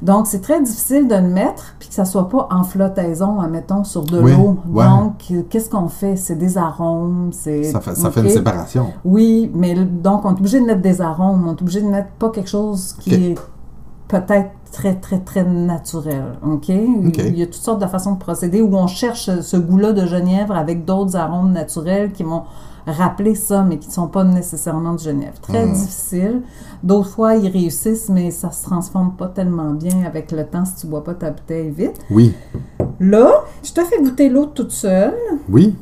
[0.01, 3.85] Donc, c'est très difficile de le mettre puis que ça soit pas en flottaison, admettons,
[3.85, 4.57] sur de Oui, l'eau.
[4.73, 4.85] ouais.
[4.85, 6.17] Donc, euh, qu'est-ce qu'on fait?
[6.17, 7.63] C'est des arômes, c'est...
[7.65, 8.27] Ça fait, ça fait OK?
[8.27, 8.87] une séparation.
[9.05, 11.47] Oui, mais donc, on est obligé de mettre des arômes.
[11.47, 13.35] On est obligé de mettre pas quelque chose qui est
[14.21, 16.25] peut-être très, très, très naturel.
[16.47, 16.69] OK?
[16.69, 20.07] Il y a toutes sortes de façons de procéder où on cherche ce- goût-là de
[20.07, 22.43] genièvre avec d'autres arômes naturels qui vont
[22.87, 25.39] rappeler ça, mais qui ne sont pas nécessairement du genièvre.
[25.41, 25.73] Très Mm.
[25.73, 26.43] difficile.
[26.83, 30.75] D'autres fois, ils réussissent, mais ça se transforme pas tellement bien avec le temps si
[30.77, 31.99] tu bois pas ta bouteille vite.
[32.11, 32.35] Oui.
[33.01, 35.15] Là, je te fais goûter l'eau toute seule.
[35.49, 35.75] Oui.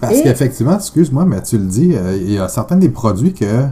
[0.00, 3.32] Parce Et- qu'effectivement, excuse-moi, mais tu le dis, euh, il y a certains des produits
[3.32, 3.66] que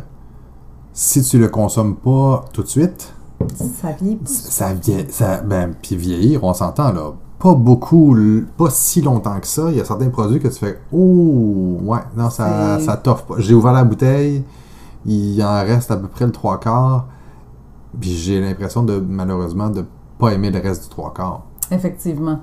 [0.92, 3.12] si tu le consommes pas tout de suite,
[3.54, 8.16] Ça vieillit ça vient, ça, ben, puis vieillir, on s'entend là, pas beaucoup,
[8.56, 9.70] pas si longtemps que ça.
[9.70, 13.34] Il y a certains produits que tu fais, oh, ouais, non, ça, ça t'offre pas.
[13.38, 14.44] J'ai ouvert la bouteille,
[15.06, 17.06] il en reste à peu près le trois quarts,
[18.00, 19.84] puis j'ai l'impression de, malheureusement, de
[20.18, 21.44] pas aimer le reste du trois quarts.
[21.70, 22.38] Effectivement.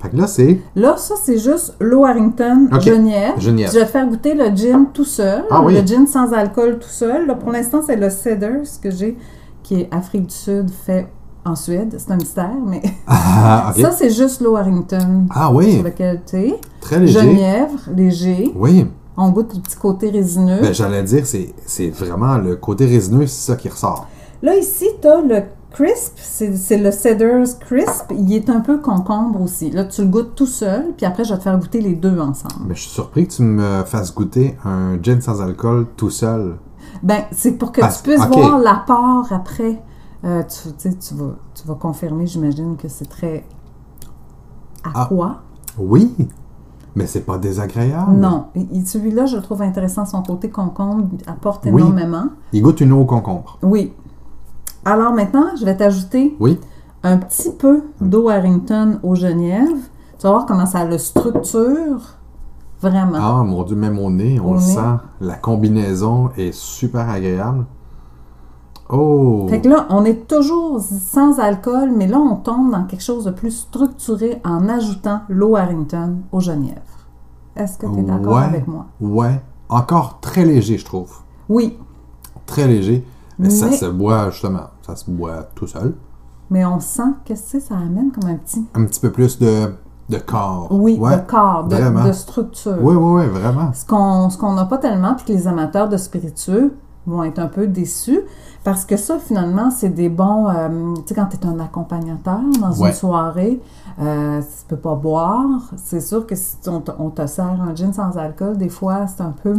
[0.00, 0.60] Fait que là, c'est?
[0.74, 2.82] Là, ça, c'est juste l'eau Harrington, Ok.
[2.82, 3.40] Genièvre.
[3.40, 3.72] Genièvre.
[3.72, 5.44] Je vais te faire goûter le gin tout seul.
[5.50, 5.74] Ah oui.
[5.74, 7.26] Le gin sans alcool tout seul.
[7.26, 9.16] Là, pour l'instant, c'est le Cedars que j'ai,
[9.62, 11.06] qui est Afrique du Sud, fait
[11.44, 11.94] en Suède.
[11.98, 13.80] C'est un mystère, mais Ah, ok.
[13.82, 16.54] ça, c'est juste l'eau Harrington Ah oui, sur lequel tu es.
[16.80, 17.20] très léger.
[17.20, 18.52] Genièvre, léger.
[18.54, 18.86] Oui,
[19.16, 20.60] On goûte le petit côté résineux.
[20.62, 24.06] ben, j'allais dire, c'est c'est vraiment le côté résineux, c'est ça qui ressort.
[24.42, 26.14] Là, ici, tu as le crisp.
[26.16, 28.12] C'est c'est le Cedars crisp.
[28.16, 29.70] Il est un peu concombre aussi.
[29.70, 32.18] Là, tu le goûtes tout seul, puis après, je vais te faire goûter les deux
[32.20, 32.54] ensemble.
[32.68, 36.54] Mais je suis surpris que tu me fasses goûter un gin sans alcool tout seul.
[37.02, 39.82] Ben, c'est pour que Parce- tu puisses voir l'apport après.
[40.24, 43.44] Euh, tu, tu vas, tu vas confirmer, j'imagine, que c'est très.
[44.84, 45.06] À Ah.
[45.08, 45.36] quoi?
[45.78, 46.14] Oui,
[46.94, 48.12] mais c'est pas désagréable.
[48.12, 48.46] Non.
[48.84, 50.04] Celui-là, je le trouve intéressant.
[50.04, 51.80] Son côté concombre apporte Oui.
[51.82, 52.26] énormément.
[52.52, 53.58] Il goûte une eau au concombre.
[53.62, 53.92] Oui.
[54.84, 56.58] Alors maintenant, je vais t'ajouter Oui.
[57.02, 59.76] un petit peu d'eau Harrington au genièvre.
[60.18, 62.16] Tu vas voir comment ça le structure.
[62.82, 63.18] Vraiment.
[63.20, 64.64] Ah, mon Dieu, même au nez, on Au le nez.
[64.74, 64.96] sent.
[65.20, 67.64] La combinaison est super agréable.
[68.90, 69.46] Oh!
[69.48, 73.24] Fait que là, on est toujours sans alcool, mais là, on tombe dans quelque chose
[73.24, 76.80] de plus structuré en ajoutant l'eau Harrington au genièvre.
[77.56, 78.42] Est-ce que tu es d'accord Ouais.
[78.44, 78.86] avec moi?
[79.00, 79.40] Ouais.
[79.68, 81.10] Encore très léger, je trouve.
[81.48, 81.78] Oui,
[82.44, 83.06] Très léger.
[83.38, 84.64] Mais, ça se boit, justement.
[84.82, 85.94] Ça se boit tout seul.
[86.50, 88.66] mais on sent que c'est ça amène comme un petit.
[88.74, 89.72] Un petit peu plus de,
[90.12, 90.68] de corps.
[90.70, 91.16] Oui, ouais.
[91.16, 92.76] de corps, de, structure.
[92.80, 93.70] Oui, oui, oui, vraiment.
[93.74, 93.84] Ce
[94.38, 96.74] qu'on n'a pas tellement, puis que les amateurs de spiritueux
[97.06, 98.20] vont être un peu déçus,
[98.62, 100.48] parce que ça, finalement, c'est des bons...
[100.48, 102.90] euh, tu sais, quand tu es un accompagnateur dans Ouais.
[102.90, 103.60] une soirée,
[104.00, 107.74] euh, tu peux pas boire, c'est sûr que si on te, on te sert un
[107.74, 109.54] gin sans alcool, des fois, c'est un peu...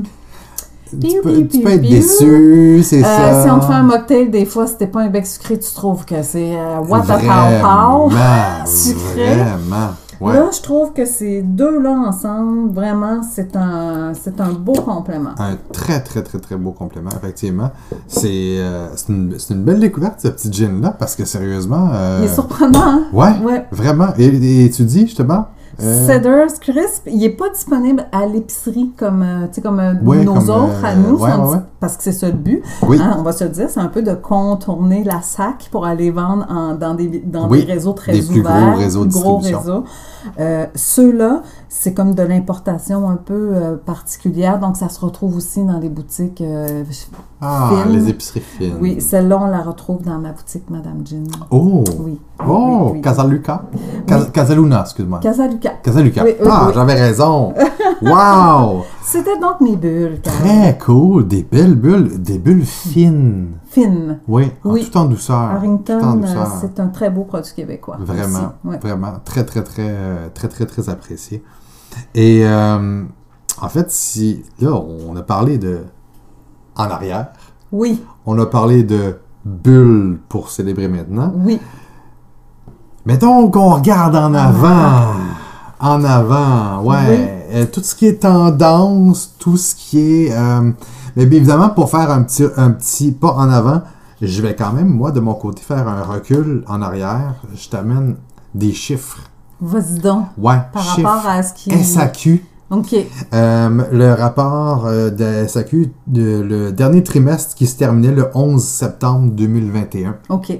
[0.90, 3.44] Tu peux, tu être déçu, c'est Euh, ça.
[3.44, 5.74] si on te fait un mocktail, des fois, si t'es pas un bec sucré, tu
[5.74, 8.16] trouves que c'est euh, what the Vraiment, pow pow.
[8.68, 9.36] Sucré.
[9.36, 9.90] Vraiment.
[10.22, 10.34] Ouais.
[10.34, 15.32] Là, je trouve que ces deux-là ensemble, vraiment, c'est un, c'est un beau complément.
[15.38, 17.72] Un très, très, très, très beau complément, effectivement.
[18.08, 21.90] C'est euh, c'est une, c'est une belle découverte, ce petit gin-là, parce que sérieusement.
[21.94, 23.04] euh, Il est surprenant, hein?
[23.14, 23.66] Ouais, Ouais.
[23.72, 24.08] vraiment.
[24.18, 25.48] Et, et tu dis, justement.
[25.82, 30.50] euh, Cedars Crisp, il n'est pas disponible à l'épicerie comme, euh, comme Ouais, nos comme,
[30.50, 31.58] autres à nous, sont ouais.
[31.84, 32.64] Parce que c'est ça le but.
[32.88, 32.98] Oui.
[33.02, 36.12] Hein, on va se le dire, c'est un peu de contourner la SAC pour aller
[36.12, 38.70] vendre en- dans, des, dans Oui, des réseaux très des plus ouverts.
[38.72, 39.84] gros réseaux de plus gros réseaux.
[40.40, 45.62] Euh, Ceux-là, c'est comme de l'importation un peu euh, particulière, donc ça se retrouve aussi
[45.66, 46.40] dans les boutiques.
[46.40, 46.86] euh,
[47.42, 47.92] Ah, fines.
[47.92, 48.78] les épiceries fines.
[48.80, 51.26] oui, celle-là, on la retrouve dans ma boutique Madame Jean.
[51.52, 51.84] Oh!
[52.00, 52.18] Oui.
[52.48, 52.84] Oh!
[52.86, 53.02] Oui, oui.
[53.02, 53.64] Casaluca?
[54.08, 55.20] Cas- Casaluna, excuse-moi.
[55.20, 55.72] Casaluca.
[55.84, 56.24] Casaluca.
[56.50, 57.54] Ah, j'avais raison!
[58.02, 58.84] wow!
[59.04, 60.22] C'était donc mes bulles.
[60.22, 61.28] Très cool!
[61.28, 61.44] Des
[61.76, 63.52] belles bulles, des bulles fines.
[63.70, 64.20] Fines.
[64.28, 64.90] Oui, Oui.
[64.90, 65.38] tout en douceur.
[65.38, 66.42] tout en Harrington, douceur.
[66.54, 67.98] euh, c'est un très beau produit québécois.
[68.00, 71.44] Vraiment, vraiment, très, très, très, euh, très, très, très apprécié.
[72.16, 73.04] Et euh,
[73.62, 75.82] en fait, si là, on a parlé de
[76.76, 77.28] en arrière,
[77.72, 81.34] Oui, On a parlé de bulles pour célébrer maintenant.
[81.46, 81.60] oui.
[83.06, 85.14] Mettons qu'on regarde en avant.
[85.82, 87.46] En avant, ouais.
[87.52, 90.32] Euh, tout ce qui est tendance, tout ce qui est...
[90.32, 90.72] euh,
[91.16, 93.82] mais bien évidemment, pour faire un petit, un petit pas en avant,
[94.22, 97.36] je vais quand même, moi, de mon côté, faire un recul en arrière.
[97.56, 98.16] Je t'amène
[98.56, 99.20] des chiffres.
[99.62, 100.26] Vas-y donc.
[100.38, 101.08] Ouais, Par chiffres.
[101.10, 101.72] rapport à ce qui.
[101.84, 102.46] SAQ.
[102.70, 102.96] OK.
[103.34, 108.64] Euh, le rapport euh, de SAQ, de- le dernier trimestre qui se terminait le 11
[108.64, 110.16] septembre 2021.
[110.30, 110.60] OK.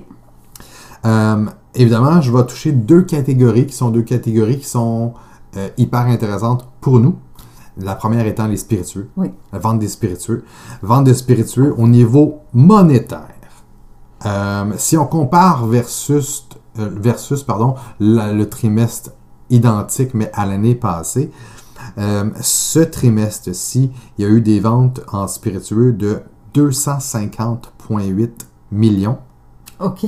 [1.06, 1.46] Euh,
[1.76, 5.14] évidemment, je vais toucher deux catégories qui sont deux catégories qui sont
[5.58, 7.16] euh, hyper intéressantes pour nous.
[7.78, 9.32] La première étant les spiritueux, Oui.
[9.52, 10.44] la vente des spiritueux.
[10.82, 13.28] Vente de spiritueux au niveau monétaire.
[14.26, 16.48] Euh, si on compare versus,
[16.80, 19.12] euh, versus pardon, la- le trimestre
[19.50, 21.32] identique, mais à l'année passée,
[21.98, 26.22] euh, ce trimestre-ci, il y a eu des ventes en spiritueux de
[26.54, 29.18] 250,8 millions
[29.84, 30.06] OK.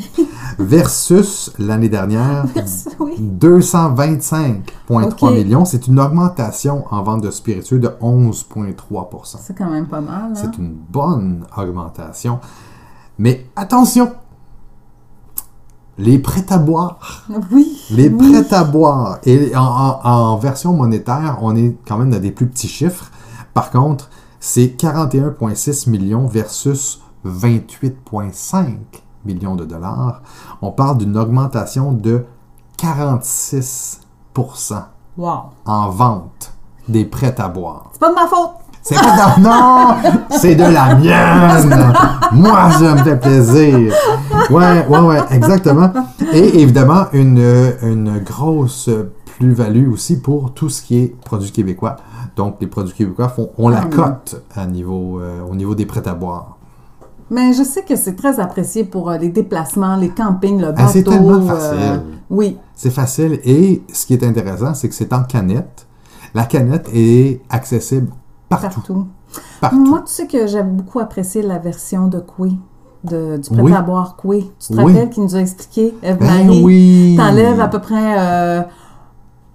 [0.59, 2.45] versus l'année dernière
[2.99, 3.15] oui.
[3.39, 5.21] 225,3 Ok.
[5.33, 5.65] millions.
[5.65, 10.31] C'est une augmentation en vente de spiritueux de 11,3% C'est quand même pas mal.
[10.31, 10.35] Hein?
[10.35, 12.39] C'est une bonne augmentation.
[13.17, 14.11] Mais attention!
[15.97, 17.25] Les prêts à boire.
[17.53, 17.81] Oui.
[17.91, 18.41] Les oui.
[18.43, 19.19] prêts à boire.
[19.23, 23.09] Et en, en- en version monétaire, on est quand même dans des plus petits chiffres.
[23.53, 24.09] Par contre,
[24.41, 28.75] c'est 41,6 millions versus 28,5
[29.25, 30.21] millions de dollars.
[30.61, 32.25] On parle d'une augmentation de
[32.77, 34.01] 46
[35.17, 35.31] Wow.
[35.65, 36.51] en vente
[36.89, 37.85] des prêts à boire.
[37.93, 38.49] C'est pas de ma faute.
[38.81, 39.41] C'est pas de...
[39.41, 39.95] Non!
[40.29, 41.93] C'est de la mienne!
[42.33, 43.93] Moi, je me fais plaisir!
[44.51, 45.89] Ouais, ouais, ouais, exactement.
[46.33, 48.89] Et évidemment, une, une grosse
[49.37, 51.95] plus-value aussi pour tout ce qui est produits québécois.
[52.35, 55.85] Donc, les produits québécois font, on la Ah cote à niveau, euh, au niveau des
[55.85, 56.54] prêts à boire.
[57.31, 60.81] Mais je sais que c'est très apprécié pour euh, les déplacements, les campings, le bateau.
[60.85, 62.01] Ah, c'est tellement euh, facile.
[62.29, 62.57] oui.
[62.75, 63.39] C'est facile.
[63.43, 65.87] Et ce qui est intéressant, c'est que c'est en canette.
[66.33, 68.09] La canette est accessible
[68.49, 68.67] partout.
[68.81, 69.07] Partout.
[69.61, 69.85] Partout.
[69.85, 72.51] Moi, tu sais que j'ai beaucoup apprécié la version de Coué,
[73.03, 73.71] de, du Oui.
[73.71, 74.51] prêt-à-boire Coué.
[74.59, 74.93] Tu te Oui.
[74.93, 77.15] rappelles qu'il nous a expliqué, Eve Ben Marie, oui!
[77.17, 78.61] t'enlèves à peu près euh,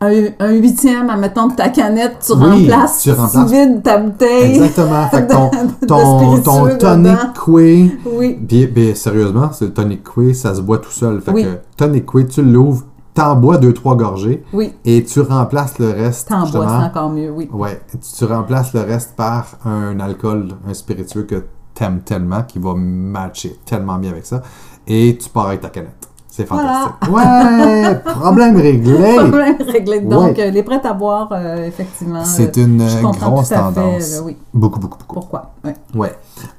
[0.03, 3.51] un, un huitième, admettons, de ta canette, tu Oui, remplaces, tu remplaces.
[3.51, 4.51] vides ta bouteille.
[4.57, 5.09] Exactement.
[5.09, 5.51] Fait que ton,
[5.82, 6.38] de ton,
[6.68, 7.18] ton tonic.
[7.44, 11.20] Quay, Oui, Bien, bien, sérieusement, c'est le tonic quay, ça se boit tout seul.
[11.20, 11.44] Fait Oui.
[11.44, 14.72] que tonic quay, tu l'ouvres, t'en bois deux, trois gorgées oui.
[14.84, 16.28] et tu remplaces le reste.
[16.28, 17.51] T'en bois, c'est encore mieux, oui.
[17.53, 21.44] Ouais, tu, tu remplaces le reste par un alcool, un spiritueux que
[21.74, 24.40] t'aimes tellement, qui va matcher tellement bien avec ça.
[24.86, 26.09] Et tu pars avec ta canette.
[26.31, 26.93] C'est fantastique.
[27.11, 28.01] Ouais!
[28.05, 29.14] Problème réglé!
[29.16, 30.01] Problème réglé.
[30.01, 30.47] Donc, Ouais.
[30.49, 32.24] euh, les prêts à boire, euh, effectivement.
[32.24, 34.20] C'est euh, une je grosse tout à fait, tendance.
[34.24, 34.37] oui.
[34.55, 35.14] Beaucoup, beaucoup, beaucoup.
[35.14, 35.51] Pourquoi?
[35.64, 35.74] Ouais.
[35.95, 36.14] Ouais.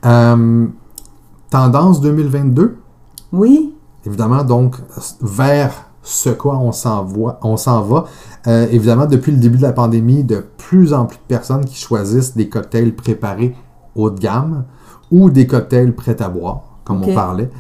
[0.06, 0.68] Euh,
[1.50, 2.78] tendance 2022?
[3.32, 4.78] Oui, Évidemment, donc,
[5.22, 8.06] vers ce quoi on s'en voit- on s'en va.
[8.48, 11.76] Euh, évidemment, depuis le début de la pandémie, de plus en plus de personnes qui
[11.76, 13.56] choisissent des cocktails préparés
[13.96, 14.64] haut de gamme
[15.12, 17.52] ou des cocktails prêts à boire, comme on parlait.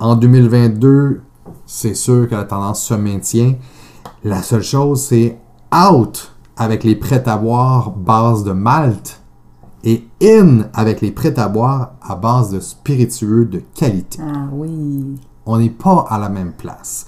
[0.00, 1.20] En 2022,
[1.68, 3.54] c'est sûr que la tendance se maintient.
[4.24, 5.38] La seule chose, c'est
[5.72, 9.20] out avec les prêts à boire base de malt
[9.84, 15.14] et in avec les prêts à boire à base de spiritueux de qualité ah oui.
[15.46, 17.06] on n'est pas à la même place.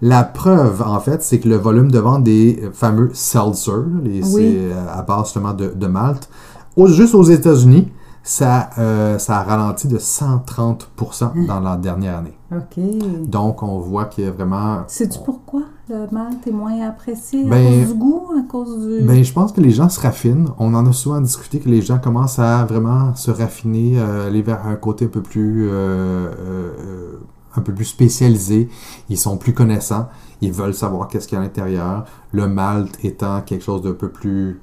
[0.00, 3.72] La preuve, en fait, c'est que le volume de vente des fameux seltzer,
[4.04, 4.56] les, Oui.
[4.58, 6.28] euh, à base justement de, de malt,
[6.76, 7.88] au- juste aux États-Unis,
[8.22, 12.37] ça, euh, ça a ralenti de 130% dans la dernière année.
[12.50, 12.80] OK.
[13.26, 14.84] Donc, on voit qu'il y a vraiment...
[14.86, 17.44] Sais-tu pourquoi le malt est moins apprécié?
[17.46, 18.26] à Ben- cause du goût?
[18.38, 19.02] À cause du...
[19.06, 20.48] Ben, je pense que les gens se raffinent.
[20.58, 24.40] On en a souvent discuté que les gens commencent à vraiment se raffiner, euh, aller
[24.42, 27.16] vers un côté un peu plus, euh, euh,
[27.54, 28.70] un peu plus spécialisé.
[29.10, 30.08] Ils sont plus connaissants.
[30.40, 32.04] Ils veulent savoir qu'est-ce qu'il y a à l'intérieur.
[32.32, 34.62] Le malt étant quelque chose d'un peu plus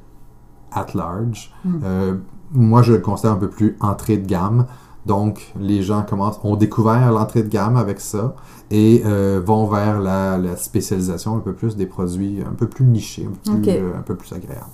[0.72, 1.54] at large.
[1.64, 1.80] Mm.
[1.84, 2.16] Euh,
[2.52, 4.66] moi, je le considère un peu plus entrée de gamme.
[5.06, 8.36] Donc, les gens commencent, ont découvert l'entrée de gamme avec ça
[8.72, 12.86] et euh, vont vers la, la spécialisation un peu plus des produits un peu plus
[12.86, 14.66] nichés, un peu plus, euh, un peu plus agréables.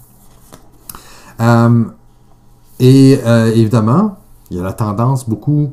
[1.42, 1.84] Euh,
[2.80, 4.18] et euh, évidemment,
[4.50, 5.72] il y a la tendance beaucoup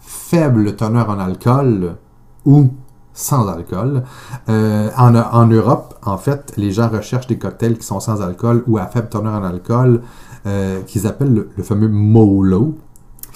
[0.00, 1.96] faible teneur en alcool
[2.44, 2.68] ou
[3.12, 4.04] sans alcool.
[4.48, 8.62] Euh, en, en Europe, en fait, les gens recherchent des cocktails qui sont sans alcool
[8.68, 10.02] ou à faible teneur en alcool,
[10.46, 12.76] euh, qu'ils appellent le, le fameux MOLO.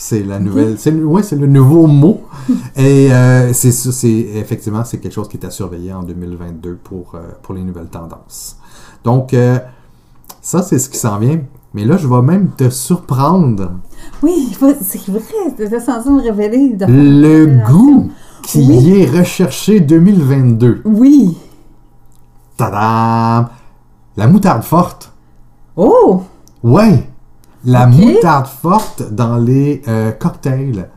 [0.05, 2.23] C'est la nouvelle, c'est le, ouais, c'est le nouveau mot.
[2.75, 6.75] Et euh, c'est ça, c'est effectivement c'est quelque chose qui est à surveiller en 2022
[6.83, 8.57] pour euh, pour les nouvelles tendances.
[9.05, 9.61] Donc euh,
[10.41, 11.39] ça c'est ce qui s'en vient.
[11.73, 13.75] Mais là, je vais même te surprendre.
[14.25, 14.51] Oui,
[14.81, 15.23] c'est vrai,
[15.57, 16.75] tu étais censé me révéler.
[16.89, 18.11] Le goût
[18.43, 19.03] qui Oui.
[19.03, 20.83] est recherché 2022.
[20.85, 21.39] Oui.
[22.57, 23.49] Tadam!
[24.17, 25.13] La moutarde forte.
[25.77, 26.23] Oh!
[26.65, 27.07] Ouais!
[27.65, 30.89] La moutarde forte dans les euh, cocktails.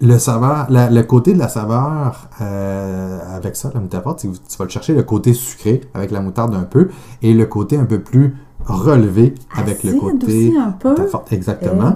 [0.00, 4.28] Le saveur, la- le côté de la saveur euh, avec ça, la moutarde forte, tu
[4.58, 6.88] vas le chercher le côté sucré avec la moutarde un peu
[7.22, 10.88] et le côté un peu plus relevé avec le côté aussi un peu.
[10.90, 11.32] moutarde forte.
[11.32, 11.92] Exactement.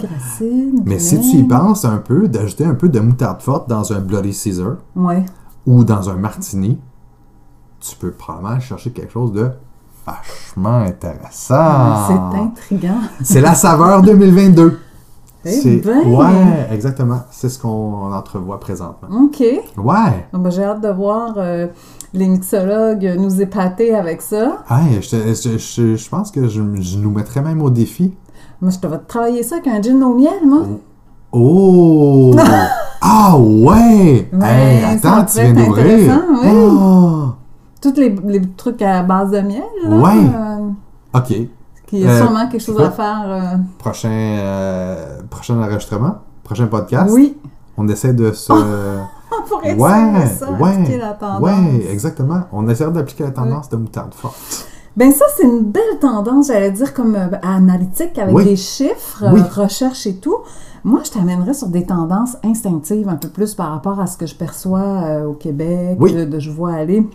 [0.85, 3.99] Mais si tu y penses un peu, d'ajouter un peu de moutarde forte dans un
[3.99, 5.25] Bloody Caesar Ouais.
[5.65, 6.79] ou dans un martini,
[7.79, 9.49] tu peux probablement chercher quelque chose de
[10.19, 12.07] vachement intéressant.
[12.07, 12.99] C'est intriguant.
[13.23, 14.79] C'est la saveur 2022.
[15.43, 16.07] Eh C'est ben.
[16.07, 17.21] ouais, exactement.
[17.31, 19.07] C'est ce qu'on entrevoit présentement.
[19.23, 19.39] OK.
[19.39, 20.27] Ouais.
[20.33, 21.65] Ah ben, J'ai hâte de voir euh,
[22.13, 24.59] les mixologues nous épater avec ça.
[24.69, 28.13] Hey, je, te- je- je- je pense que je, nous mettrais même au défi.
[28.61, 30.61] Moi, je te vais travailler ça avec un gin au miel, moi.
[31.31, 32.35] Oh!
[33.01, 34.29] ah ouais!
[34.31, 36.21] Ouais, hey, ça attends, tu viens d'ouvrir.
[36.43, 36.49] oui.
[36.53, 37.29] Oh!
[37.81, 39.89] Tous les, les trucs à base de miel, là.
[39.97, 40.29] Ouais.
[40.35, 41.33] euh, OK.
[41.87, 43.23] qu'il y a sûrement quelque chose à faire.
[43.27, 47.11] euh, Prochain, euh, prochain enregistrement, prochain podcast.
[47.13, 47.37] Oui.
[47.77, 48.51] On essaie de se.
[49.33, 51.41] On pourrait ouais, essayer ça, ouais, appliquer la tendance.
[51.41, 52.41] ouais, exactement.
[52.51, 54.67] On essaie d'appliquer la tendance de moutarde forte.
[54.97, 58.43] Ben ça, c'est une belle tendance, j'allais dire, comme euh, analytique, avec Oui.
[58.43, 59.39] des chiffres, Oui.
[59.39, 60.35] euh, recherche et tout.
[60.83, 64.25] Moi, je t'amènerais sur des tendances instinctives, un peu plus par rapport à ce que
[64.25, 66.11] je perçois euh, au Québec, Oui.
[66.13, 67.07] euh, de je vois aller.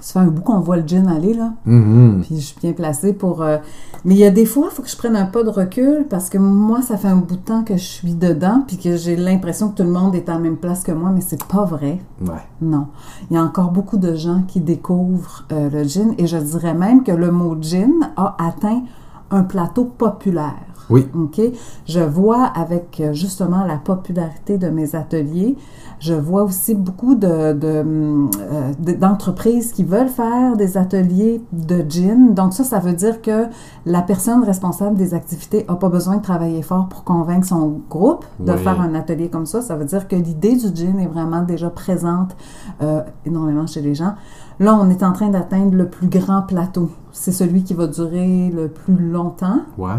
[0.00, 1.52] Ça fait un bout qu'on voit le gin aller, là.
[1.64, 2.22] Mhm.
[2.24, 3.42] Puis je suis bien placée pour...
[3.42, 3.58] euh,
[4.04, 6.06] Mais il y a des fois, il faut que je prenne un pas de recul
[6.08, 8.96] parce que moi, ça fait un bout de temps que je suis dedans puis que
[8.96, 11.44] j'ai l'impression que tout le monde est à la même place que moi, mais c'est
[11.44, 12.00] pas vrai.
[12.20, 12.34] Ouais.
[12.60, 12.88] Non.
[13.30, 16.74] Il y a encore beaucoup de gens qui découvrent euh, le gin et je dirais
[16.74, 18.82] même que le mot gin a atteint
[19.30, 20.54] un plateau populaire.
[20.88, 21.06] Oui.
[21.14, 21.40] OK?
[21.86, 25.56] Je vois avec euh, justement la popularité de mes ateliers,
[25.98, 31.84] je vois aussi beaucoup de, de, euh, de- d'entreprises qui veulent faire des ateliers de
[31.88, 32.34] gin.
[32.34, 33.46] Donc ça, ça veut dire que
[33.86, 38.24] la personne responsable des activités n'a pas besoin de travailler fort pour convaincre son groupe
[38.38, 38.58] de Oui.
[38.58, 39.62] faire un atelier comme ça.
[39.62, 42.36] Ça veut dire que l'idée du gin est vraiment déjà présente
[42.82, 44.14] euh, énormément chez les gens.
[44.60, 46.90] Là, on est en train d'atteindre le plus grand plateau.
[47.12, 49.90] C'est celui qui va durer le plus longtemps, Ouais.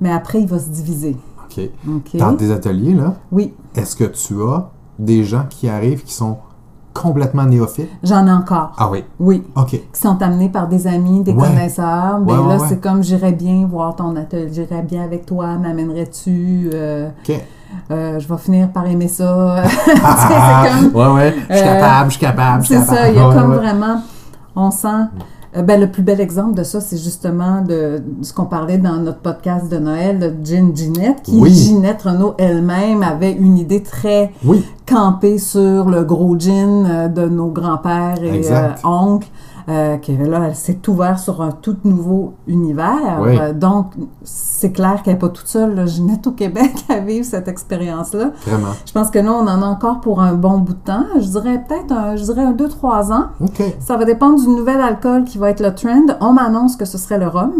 [0.00, 1.16] Mais après, il va se diviser.
[1.44, 2.18] OK.
[2.18, 4.68] Dans tes ateliers, là, Oui, est-ce que tu as
[4.98, 6.36] des gens qui arrivent qui sont
[6.92, 7.88] complètement néophytes?
[8.02, 8.72] j'en ai encore.
[8.76, 9.04] Ah oui?
[9.20, 9.70] Oui, OK.
[9.70, 11.46] qui sont amenés par des amis, des Ouais.
[11.48, 12.18] connaisseurs.
[12.20, 12.66] Mais Ouais, ouais, là, ouais.
[12.68, 16.70] c'est comme j'irais bien voir ton atelier, j'irais bien avec toi, m'amènerais-tu?
[16.74, 17.40] euh, OK.
[17.90, 19.62] euh, je vais finir par aimer ça.
[19.68, 20.96] Sais, c'est comme.
[21.00, 21.34] Ouais, ouais.
[21.48, 24.02] Je suis Euh, capable, je suis capable, C'est ça, il y a comme vraiment,
[24.56, 25.04] on sent,
[25.56, 29.18] ben, le plus bel exemple de ça, c'est justement de, ce qu'on parlait dans notre
[29.20, 31.52] podcast de Noël, Gin Ginette, qui, Oui.
[31.52, 34.64] Ginette Renault elle-même, avait une idée très Oui.
[34.86, 39.28] campée sur le gros gin euh, de nos grands-pères et euh, oncles.
[39.68, 43.18] Euh, que là, elle s'est ouverte sur un tout nouveau univers.
[43.20, 43.38] Oui.
[43.38, 43.92] Euh, donc,
[44.24, 48.30] c'est clair qu'elle n'est pas toute seule, là, Ginette au Québec, à vivre cette expérience-là.
[48.46, 48.68] Vraiment.
[48.86, 51.04] Je pense que là, on en a encore pour un bon bout de temps.
[51.20, 53.26] Je dirais peut-être, un- je dirais un 2-3 ans.
[53.40, 53.62] OK.
[53.78, 56.06] Ça va dépendre du nouvel alcool qui va être le trend.
[56.20, 57.52] On m'annonce que ce serait le rhum.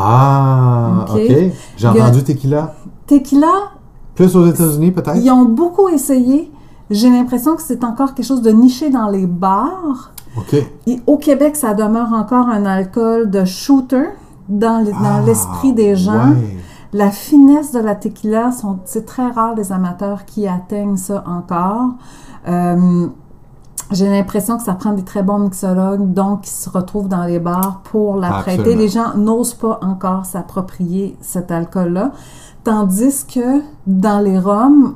[0.00, 1.32] Ah, OK.
[1.76, 2.74] J'ai entendu tequila.
[3.06, 3.46] Tequila,
[4.14, 5.16] Plus aux États-Unis, peut-être?
[5.16, 6.52] ils ont beaucoup essayé.
[6.90, 10.12] J'ai l'impression que c'est encore quelque chose de niché dans les bars.
[10.86, 14.04] Et au Québec, ça demeure encore un alcool de shooter
[14.48, 16.30] dans Ah, l'esprit des gens.
[16.30, 16.56] ouais.
[16.94, 18.50] La finesse de la tequila,
[18.86, 21.90] c'est très rare les amateurs qui atteignent ça encore.
[22.48, 23.06] Euh,
[23.90, 27.38] j'ai l'impression que ça prend des très bons mixologues, donc qui se retrouvent dans les
[27.40, 28.62] bars pour la Absolument.
[28.62, 28.76] prêter.
[28.76, 32.12] Les gens n'osent pas encore s'approprier cet alcool-là.
[32.64, 34.94] Tandis que dans les rhums,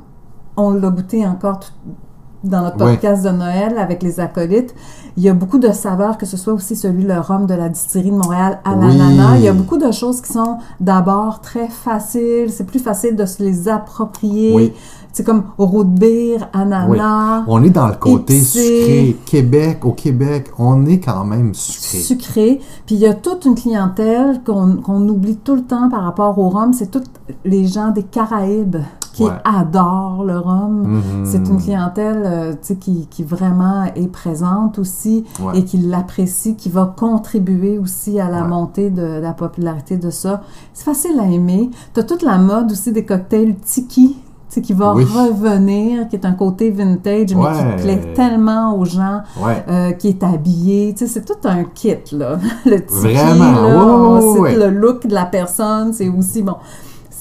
[0.57, 1.71] on l'a goûté encore tout-
[2.43, 4.73] dans notre podcast de Noël avec les acolytes.
[5.15, 7.69] Il y a beaucoup de saveurs, que ce soit aussi celui, le rhum de la
[7.69, 8.97] distillerie de Montréal à Oui.
[8.97, 9.37] l'ananas.
[9.37, 12.49] Il y a beaucoup de choses qui sont d'abord très faciles.
[12.49, 14.53] C'est plus facile de se les approprier.
[14.53, 14.73] Oui.
[15.15, 18.59] C'est comme root beer, ananas, On est dans le côté Épicé.
[18.59, 19.17] sucré.
[19.27, 21.99] Québec, au Québec, on est quand même sucré.
[21.99, 22.61] sucré.
[22.87, 26.39] Puis il y a toute une clientèle qu'on qu'on oublie tout le temps par rapport
[26.39, 26.73] au rhum.
[26.73, 27.03] C'est tous
[27.45, 28.77] les gens des Caraïbes
[29.13, 29.29] qui Ouais.
[29.45, 30.83] adorent le rhum.
[30.87, 31.25] Mhm.
[31.25, 35.59] C'est une clientèle euh, tu sais, qui, qui vraiment est présente aussi Ouais.
[35.59, 38.47] et qui l'apprécie, qui va contribuer aussi à la Ouais.
[38.47, 40.41] montée de, la popularité de ça.
[40.73, 41.69] C'est facile à aimer.
[41.93, 44.17] Tu as toute la mode aussi des cocktails tiki.
[44.49, 45.03] tu sais, qui va Oui.
[45.03, 47.75] revenir, qui est un côté vintage, mais Ouais.
[47.77, 49.65] qui plaît tellement aux gens, Ouais.
[49.67, 50.93] euh, qui est habillé.
[50.95, 52.37] Tu sais, c'est tout un kit, là.
[52.65, 53.51] Le tiki, Vraiment?
[53.51, 54.55] là, Ouais.
[54.55, 56.55] le look de la personne, c'est aussi bon.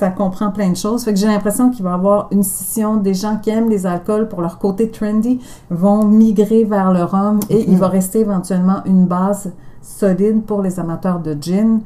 [0.03, 1.05] Ça comprend plein de choses.
[1.05, 3.87] Fait que j'ai l'impression qu'il va y avoir une scission des gens qui aiment les
[3.87, 5.39] alcools pour leur côté trendy
[5.71, 10.81] vont migrer vers le rhum et il va rester éventuellement une base solide pour les
[10.81, 11.83] amateurs de gin.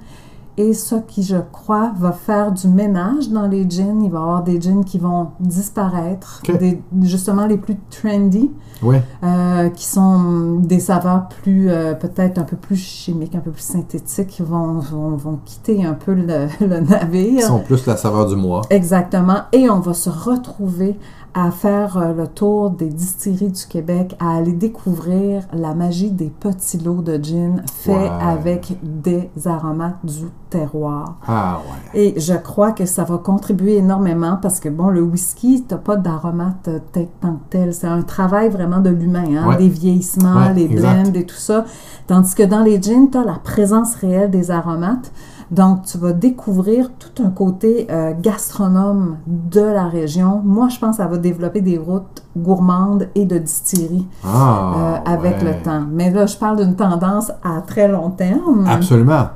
[0.59, 4.01] Et ce qui, je crois, va faire du ménage dans les gins.
[4.03, 8.51] Il va y avoir des gins qui vont disparaître, des, justement les plus trendy,
[8.83, 9.03] Ouais.
[9.25, 13.63] euh, qui sont des saveurs plus, euh, peut-être un peu plus chimiques, un peu plus
[13.63, 17.43] synthétiques, vont, vont, vont quitter un peu le, le Ils navire.
[17.43, 18.63] sont plus la saveur du mois.
[18.71, 19.41] Exactement.
[19.53, 20.99] Et on va se retrouver
[21.39, 26.31] à faire euh, le tour des distilleries du Québec, à aller découvrir la magie des
[26.31, 28.09] petits lots de gin faits Ouais.
[28.23, 31.19] avec des aromates du terroir.
[31.29, 31.59] Ah
[31.93, 32.01] ouais.
[32.15, 35.97] Et je crois que ça va contribuer énormément parce que, bon, le whisky, t'as pas
[35.97, 36.79] d'aromate euh,
[37.21, 37.75] tant que tel.
[37.75, 39.59] C'est un travail vraiment de l'humain, hein, Ouais.
[39.59, 41.67] des vieillissements, Ouais, les blends et tout ça.
[42.07, 45.13] Tandis que dans les gins, t'as la présence réelle des aromates.
[45.51, 50.41] Donc, tu vas découvrir tout un côté euh, gastronome de la région.
[50.45, 55.13] Moi, je pense que ça va développer des routes gourmandes et de distilleries Ah, euh,
[55.13, 55.55] avec ouais.
[55.57, 55.85] le temps.
[55.91, 58.67] Mais là, je parle d'une tendance à très long terme.
[58.69, 59.29] Absolument.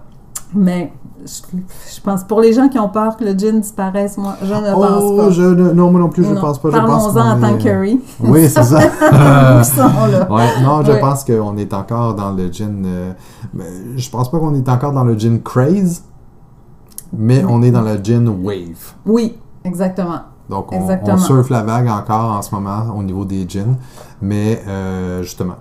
[0.52, 0.92] Mais
[1.26, 4.72] je, pense, pour les gens qui ont peur que le gin disparaisse, moi, je ne
[4.72, 5.30] pense Oh, pas.
[5.30, 6.40] je ne- non, moi non plus, je Non.
[6.40, 6.70] pense pas.
[6.70, 8.00] Pense Parlons-en en tant que curry.
[8.20, 8.78] Oui, c'est ça.
[10.30, 12.82] Ouais, non, je pense qu'on est encore dans le gin.
[12.84, 13.12] euh,
[13.96, 16.02] je pense pas qu'on est encore dans le gin craze,
[17.12, 18.94] mais on est dans le gin wave.
[19.06, 20.20] Oui, exactement.
[20.48, 23.76] Donc, on, surfe la vague encore en ce moment au niveau des gins.
[24.20, 25.54] Mais euh, justement,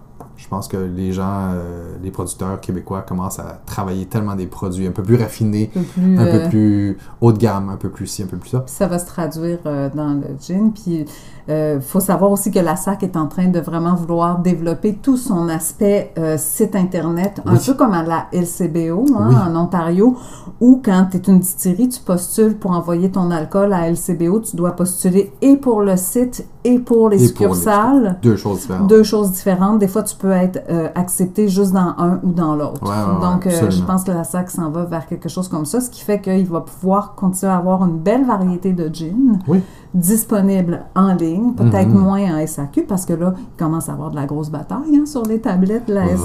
[0.50, 4.92] pense que les gens, euh, les producteurs québécois commencent à travailler tellement des produits un
[4.92, 7.90] peu plus raffinés, Un peu plus, un euh, peu plus haut de gamme, un peu
[7.90, 8.64] plus ci, un peu plus ça.
[8.68, 10.74] Ça va se traduire euh, dans le gin.
[10.74, 11.06] Puis
[11.50, 15.18] il faut savoir aussi que la SAC est en train de vraiment vouloir développer tout
[15.18, 19.36] son aspect euh, site Internet, un peu comme à la LCBO hein, Oui.
[19.36, 20.16] en Ontario,
[20.62, 24.56] où quand tu es une distillerie, tu postules pour envoyer ton alcool à LCBO, tu
[24.56, 28.20] dois postuler et pour le site et pour les Et pour les succursales.
[28.22, 28.88] Deux choses différentes.
[28.90, 29.80] Deux choses différentes.
[29.80, 32.82] Des fois, tu peux être euh, accepté juste dans un ou dans l'autre.
[32.84, 35.48] Ouais, ouais, ouais, Donc, euh, je pense que la SAC s'en va vers quelque chose
[35.48, 38.90] comme ça, ce qui fait qu'il va pouvoir continuer à avoir une belle variété de
[38.94, 39.62] gin Oui.
[39.94, 42.00] disponible en ligne, peut-être Mhm.
[42.00, 45.06] moins en SAQ, parce que là, il commence à avoir de la grosse bataille hein,
[45.06, 46.18] sur les tablettes de la SAQ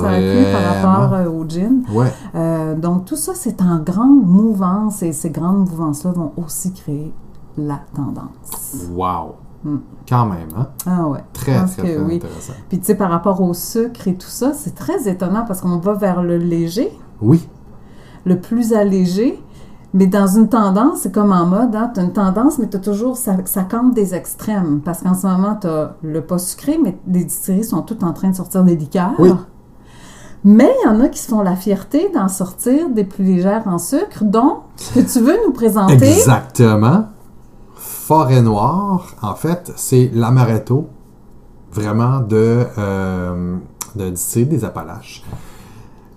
[0.53, 0.93] par Vraiment?
[1.01, 1.83] rapport euh, au gin.
[1.93, 2.13] Ouais.
[2.35, 7.13] Euh, donc, tout ça, c'est en grande mouvance et ces grandes mouvances-là vont aussi créer
[7.57, 8.89] la tendance.
[8.95, 9.35] Wow.
[9.65, 9.77] Mm.
[10.09, 10.67] Quand même, hein?
[10.87, 11.21] Ah ouais.
[11.33, 12.17] Très, très, que très oui.
[12.17, 12.53] intéressant.
[12.69, 15.79] Puis, tu sais, par rapport au sucre et tout ça, c'est très étonnant parce qu'on
[15.79, 16.93] va vers le léger,
[17.23, 17.49] Oui.
[18.27, 19.43] le plus allégé,
[19.95, 22.77] mais dans une tendance, c'est comme en mode, hein, tu as une tendance, mais tu
[22.77, 24.81] as toujours, ça, ça campe des extrêmes.
[24.85, 28.13] Parce qu'en ce moment, tu as le pas sucré, mais les distilleries sont toutes en
[28.13, 29.13] train de sortir des liqueurs.
[29.21, 29.31] Oui.
[30.43, 33.63] Mais il y en a qui se font la fierté d'en sortir des plus légères
[33.67, 34.25] en sucre.
[34.25, 34.65] Donc,
[34.95, 35.95] que tu veux nous présenter?
[35.95, 37.07] Exactement.
[37.77, 40.89] Forêt Noire, en fait, c'est l'amaretto,
[41.73, 43.57] vraiment de, euh,
[43.95, 45.23] de distillerie des Appalaches.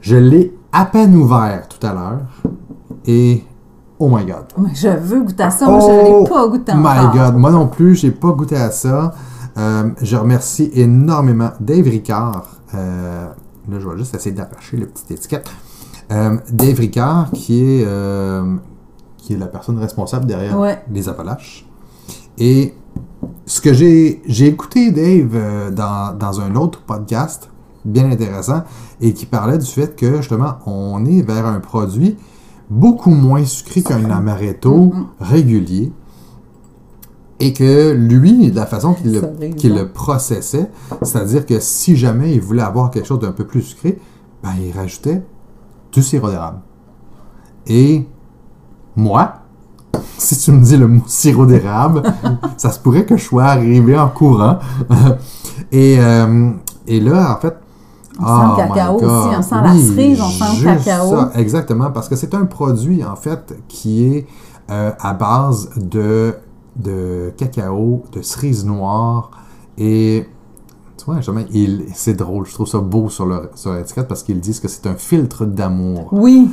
[0.02, 2.42] Je l'ai à peine ouvert tout à l'heure
[3.06, 3.44] et
[4.00, 4.46] oh my god.
[4.74, 7.14] Je veux goûter à ça, moi je ne l'ai pas goûté Oh my encore.
[7.14, 9.14] god, moi non plus, j'ai pas goûté à ça.
[9.58, 12.46] Euh, je remercie énormément Dave Ricard.
[12.76, 13.26] Euh,
[13.70, 15.50] là, je vais juste essayer d'arracher la petite étiquette.
[16.12, 17.88] Euh, Dave Ricard, qui est,
[19.18, 20.82] qui est la personne responsable derrière Ouais.
[20.92, 21.66] les Appalaches.
[22.38, 22.74] Et
[23.48, 27.50] ce que j'ai j'ai écouté Dave dans, dans un autre podcast
[27.84, 28.62] bien intéressant
[29.02, 32.16] et qui parlait du fait que justement on est vers un produit
[32.70, 35.06] beaucoup moins sucré qu'un amaretto Mhm.
[35.20, 35.92] régulier
[37.40, 39.76] et que lui, de la façon le, qu'il hein.
[39.84, 40.70] le processait,
[41.04, 44.00] c'est-à-dire que si jamais il voulait avoir quelque chose d'un peu plus sucré,
[44.44, 45.22] ben, il rajoutait
[45.92, 46.60] du sirop d'érable.
[47.68, 48.06] Et
[48.96, 49.34] moi,
[50.18, 52.02] si tu me dis le mot sirop d'érable,
[52.58, 54.58] ça se pourrait que je sois arrivé en courant.
[55.72, 56.50] et, euh,
[56.88, 57.56] et là, en fait,
[58.20, 61.10] On sent oh le cacao aussi, on sent la cerise, on sent le cacao.
[61.10, 64.28] ça, exactement, parce que c'est un produit, en fait, qui est
[64.72, 66.36] euh, à base de,
[66.76, 69.32] de cacao, de cerise noire
[69.78, 70.28] et
[70.98, 74.24] tu vois, jamais, il, c'est drôle, je trouve ça beau sur, le, sur l'étiquette parce
[74.24, 76.10] qu'ils disent que c'est un filtre d'amour.
[76.12, 76.50] Oui,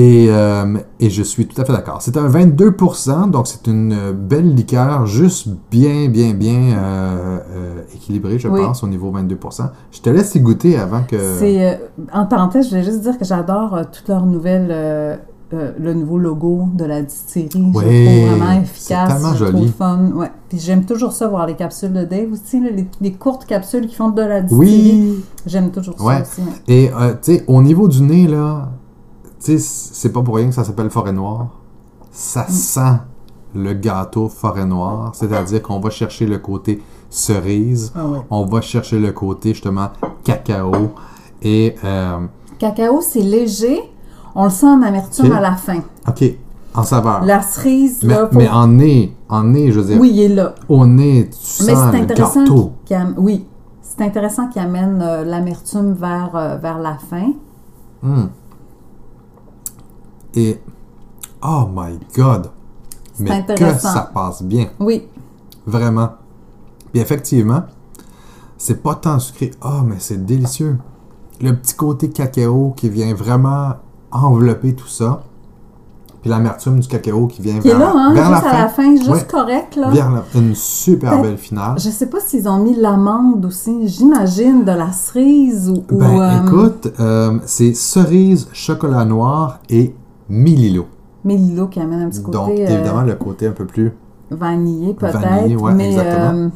[0.00, 2.00] Et, euh, et je suis tout à fait d'accord.
[2.02, 7.82] C'est un 22%, donc c'est une euh, belle liqueur, juste bien, bien, bien euh, euh,
[7.92, 8.60] équilibrée, je Oui.
[8.60, 9.70] pense, au niveau 22%.
[9.90, 11.16] Je te laisse y goûter avant que...
[11.40, 11.80] c'est.
[12.12, 15.18] en parenthèse, je voulais juste dire que j'adore toutes leurs nouvelles.
[15.50, 17.72] le nouveau logo de la distillerie.
[17.74, 19.08] Oui, je trouve vraiment efficace.
[19.08, 19.68] c'est tellement je joli.
[19.76, 20.12] fun.
[20.14, 20.30] Ouais.
[20.48, 23.94] Puis j'aime toujours ça, voir les capsules de Dave aussi, les, les courtes capsules qui
[23.96, 25.10] font de la distillerie.
[25.16, 25.24] Oui!
[25.46, 26.16] J'aime toujours Ouais.
[26.18, 26.42] ça aussi.
[26.42, 26.74] ouais.
[26.74, 26.90] Et,
[27.22, 28.68] tu sais, au niveau du nez, là,
[29.40, 31.48] Tu sais, c'est pas pour rien que ça s'appelle forêt noire.
[32.10, 32.52] Ça Mm.
[32.52, 32.96] sent
[33.54, 38.18] le gâteau forêt noire, c'est-à-dire qu'on va chercher le côté cerise, Ah ouais.
[38.30, 39.88] on va chercher le côté justement
[40.24, 40.72] cacao
[41.42, 42.18] et euh,
[42.58, 43.80] Cacao, c'est léger.
[44.34, 45.80] On le sent en amertume à la fin.
[46.06, 46.24] ok
[46.74, 47.24] en saveur.
[47.24, 50.20] La cerise, mais, là, faut- mais en nez, en nez, je veux dire, Oui, il
[50.20, 50.54] est là.
[50.68, 52.72] au nez, tu Mais sens le gâteau.
[52.92, 53.46] am- oui,
[53.82, 57.32] c'est intéressant qu'il amène euh, l'amertume vers, euh, vers la fin.
[58.02, 58.26] Hmm.
[60.34, 60.60] Et
[61.42, 62.50] oh my god,
[63.20, 64.68] mais que ça passe bien.
[64.80, 65.06] Oui,
[65.66, 66.10] Vraiment.
[66.92, 67.62] Puis effectivement,
[68.56, 69.50] c'est pas tant sucré.
[69.60, 70.78] Ah, mais c'est délicieux.
[71.42, 73.74] Le petit côté cacao qui vient vraiment
[74.10, 75.22] envelopper tout ça.
[76.22, 78.58] Puis l'amertume du cacao qui vient qui vers, là, hein, vers juste la à fin.
[78.62, 79.26] la fin, juste Ouais.
[79.30, 79.90] correct, là.
[79.90, 81.78] Vers la- une super Peut-être- belle finale.
[81.78, 85.84] Je sais pas s'ils ont mis l'amande aussi, j'imagine, de la cerise ou...
[85.94, 89.94] ou, Ben euh, écoute, euh, c'est cerise, chocolat noir et
[90.28, 90.86] Mililo.
[91.24, 93.92] Mélilo qui amène un petit côté Donc euh, évidemment le côté un peu plus
[94.30, 96.38] vanillé peut-être, Vanillé, ouais, mais exactement.
[96.38, 96.48] euh,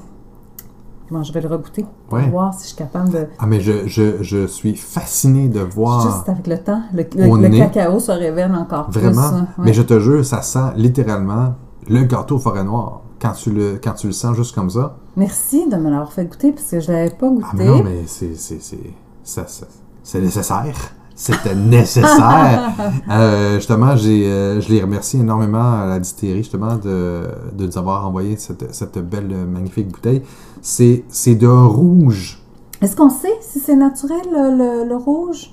[1.10, 2.28] bon, je vais le regoûter pour Ouais.
[2.28, 3.26] voir si je suis capable de...
[3.38, 7.58] Ah mais je, je, je suis fasciné de voir Juste avec le temps, le, le-
[7.58, 9.28] cacao se révèle encore Vraiment.
[9.28, 9.36] plus.
[9.38, 9.64] hein, ouais.
[9.66, 11.54] Mais je te jure, ça sent littéralement
[11.88, 13.00] le gâteau forêt noire.
[13.20, 14.96] Quand tu le, quand tu le sens juste comme ça.
[15.16, 17.46] Merci de me l'avoir fait goûter parce que je l'avais pas goûté.
[17.50, 18.78] Ah, mais non, mais c'est, c'est, c'est,
[19.22, 19.66] ça- ça-
[20.02, 20.74] c'est nécessaire.
[21.22, 22.72] C'était nécessaire.
[23.10, 27.78] Euh, justement, j'ai, euh, je les remercie énormément à la distillerie, justement, de, de nous
[27.78, 30.22] avoir envoyé cette, cette belle, euh, magnifique bouteille.
[30.62, 32.40] C'est, c'est d'un rouge.
[32.80, 35.50] Est-ce qu'on sait si c'est naturel le, le- le rouge?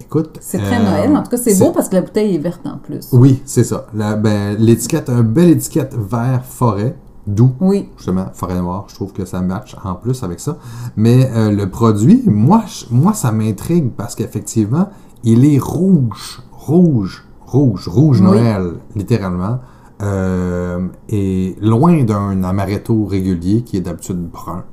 [0.00, 0.38] Écoute.
[0.40, 1.16] C'est très euh, Noël.
[1.16, 3.08] En tout cas, c'est beau parce que la bouteille est verte en plus.
[3.12, 3.86] Oui, c'est ça.
[3.94, 6.96] La- ben, l'étiquette, un bel étiquette vert forêt,
[7.34, 7.52] doux.
[7.60, 7.88] Oui.
[7.96, 10.56] justement, forêt noire, je trouve que ça match en plus avec ça.
[10.96, 14.88] Mais euh, le produit, moi, je- moi ça m'intrigue parce qu'effectivement,
[15.24, 18.26] il est rouge, rouge, rouge, rouge Oui.
[18.26, 19.58] Noël, littéralement.
[20.00, 24.64] Euh, et loin d'un amaretto régulier qui est d'habitude brun.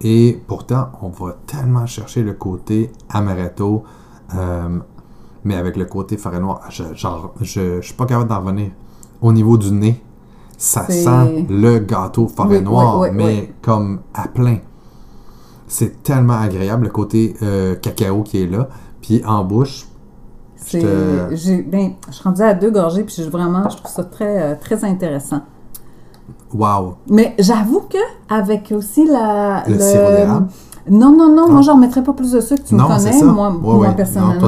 [0.00, 3.82] Et pourtant, on va tellement chercher le côté amaretto,
[4.34, 4.78] euh,
[5.44, 8.70] mais avec le côté forêt noire, je, genre, je, je suis pas capable d'en revenir.
[9.20, 10.02] Au niveau du nez,
[10.62, 14.58] ça sent le gâteau forêt Oui, noire, oui, oui, mais comme à plein.
[15.66, 18.68] C'est tellement agréable, le côté euh, cacao qui est là.
[19.00, 19.86] Puis en bouche,
[20.70, 24.04] te- j'ai, ben, je suis rendue à deux gorgées, puis je- vraiment, je trouve ça
[24.04, 25.40] très, euh, très intéressant.
[26.52, 26.96] wow!
[27.08, 27.98] Mais j'avoue que
[28.28, 30.46] avec aussi la, Le sirop d'érable?
[30.90, 31.52] Non, non, non, Ah.
[31.52, 32.64] moi, j'en mettrais pas plus de sucre.
[32.64, 34.46] Tu non, me connais, moi, moi personnellement.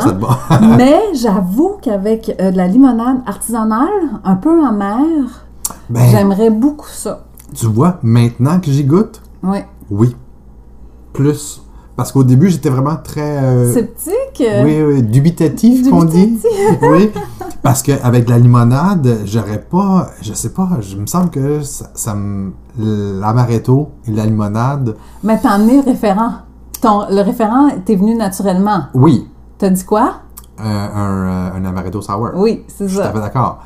[0.60, 0.76] Non.
[0.76, 3.88] Mais j'avoue qu'avec euh, de la limonade artisanale,
[4.24, 5.46] un peu amère,
[5.90, 7.24] ben, j'aimerais beaucoup ça.
[7.54, 9.58] tu vois, maintenant que j'y goûte, Oui.
[9.90, 10.16] oui.
[11.12, 11.62] Plus.
[11.96, 13.20] Parce qu'au début, j'étais vraiment très...
[13.44, 14.42] euh, Sceptique.
[14.64, 16.38] Oui, oui, dubitatif, qu'on dit.
[16.82, 17.10] oui.
[17.62, 20.08] Parce qu'avec la limonade, j'aurais pas.
[20.20, 22.52] Je sais pas, je me semble que ça, ça me.
[22.78, 24.96] L'amaretto et la limonade.
[25.22, 26.32] Mais t'en es le référent.
[26.80, 28.84] Ton, le référent t'es venu naturellement.
[28.94, 30.14] Oui, T'as dit quoi?
[30.60, 32.30] euh, un, euh, un amaretto sour.
[32.34, 33.12] Oui, c'est Je suis tout à ça.
[33.12, 33.60] fait d'accord.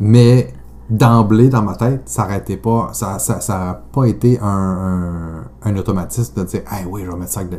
[0.00, 0.54] Mais
[0.90, 2.90] d'emblée, dans ma tête, ça n'aurait pas.
[2.92, 7.16] Ça, ça, ça pas été un, un, un automatisme de dire, hey, oui, je vais
[7.16, 7.58] mettre ça avec de...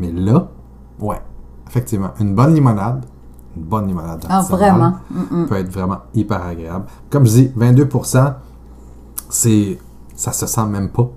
[0.00, 0.48] Mais là,
[1.00, 1.20] ouais,
[1.68, 3.04] effectivement, une bonne limonade,
[3.56, 4.24] une bonne limonade.
[4.28, 4.94] Ah, vraiment.
[5.10, 5.46] Mm, mm.
[5.46, 6.86] peut être vraiment hyper agréable.
[7.10, 8.34] Comme je dis, 22%,
[9.30, 9.78] c'est
[10.16, 11.08] ça se sent même pas.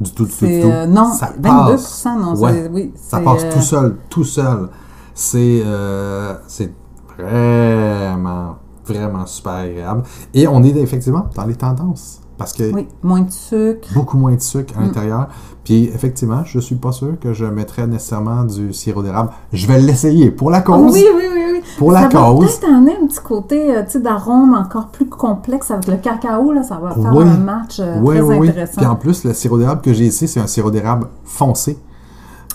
[0.00, 0.66] Du tout, du tout, du tout.
[0.68, 2.06] euh, non, ça 22 passe.
[2.18, 2.68] non, Ouais.
[2.72, 2.92] oui.
[2.96, 4.68] Ça passe euh, tout seul, tout seul.
[5.14, 6.72] C'est euh, c'est
[7.18, 8.56] vraiment,
[8.86, 10.02] vraiment super agréable.
[10.34, 12.18] Et on est effectivement dans les tendances.
[12.38, 13.88] Parce que Oui, moins de sucre.
[13.94, 14.84] beaucoup moins de sucre à Mm.
[14.84, 15.28] l'intérieur.
[15.64, 19.30] Puis effectivement, je suis pas sûr que je mettrais nécessairement du sirop d'érable.
[19.52, 20.92] Je vais l'essayer pour la Ah cause.
[20.92, 21.60] oui, oui, oui, oui.
[21.78, 22.58] Pour ça la va cause.
[22.58, 26.50] peut-être amener un petit côté euh, d'arôme encore plus complexe avec le cacao.
[26.52, 27.22] Là, ça va faire Oui.
[27.24, 28.48] un match euh, Oui, très oui, oui.
[28.48, 28.76] intéressant.
[28.80, 31.78] Puis en plus, le sirop d'érable que j'ai ici, c'est un sirop d'érable foncé.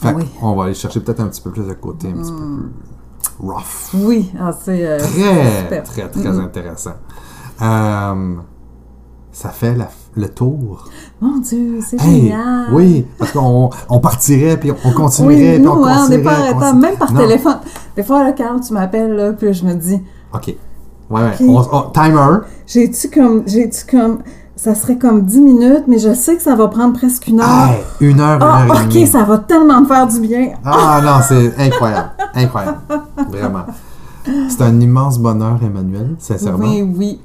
[0.01, 0.25] Fait Ah oui.
[0.41, 2.57] on va aller chercher peut-être un petit peu plus de côté, un petit peu Mm.
[2.57, 2.69] plus
[3.39, 3.93] rough.
[3.93, 6.39] Oui, ah, c'est euh, Très, très, très Mm.
[6.39, 6.93] intéressant.
[7.61, 8.35] Euh,
[9.31, 10.85] ça fait la- le tour.
[11.21, 12.67] Mon Dieu, c'est Hey, génial.
[12.73, 16.79] oui, parce qu'on on partirait, puis on continuerait, Oui, puis on hein, n'est pas arrêtable,
[16.79, 17.19] même par Non.
[17.21, 17.57] téléphone.
[17.95, 20.01] Des fois, là, Carl, tu m'appelles, là, puis je me dis,
[20.33, 20.55] OK.
[21.09, 21.31] Ouais, ouais.
[21.39, 21.45] Ok.
[21.71, 22.37] On- on- timer.
[22.65, 24.19] j'ai-tu comme, j'ai-tu comme,
[24.57, 27.69] ça serait comme 10 minutes, mais je sais que ça va prendre presque une heure.
[28.01, 29.07] Une heure, une Ah, heure et ok, demie.
[29.07, 30.49] ça va tellement me faire du bien.
[30.65, 32.09] Ah non, c'est incroyable.
[32.35, 32.77] Incroyable.
[33.29, 33.63] Vraiment.
[34.49, 36.65] C'est un immense bonheur, Emmanuel, sincèrement.
[36.65, 37.21] Oui, oui.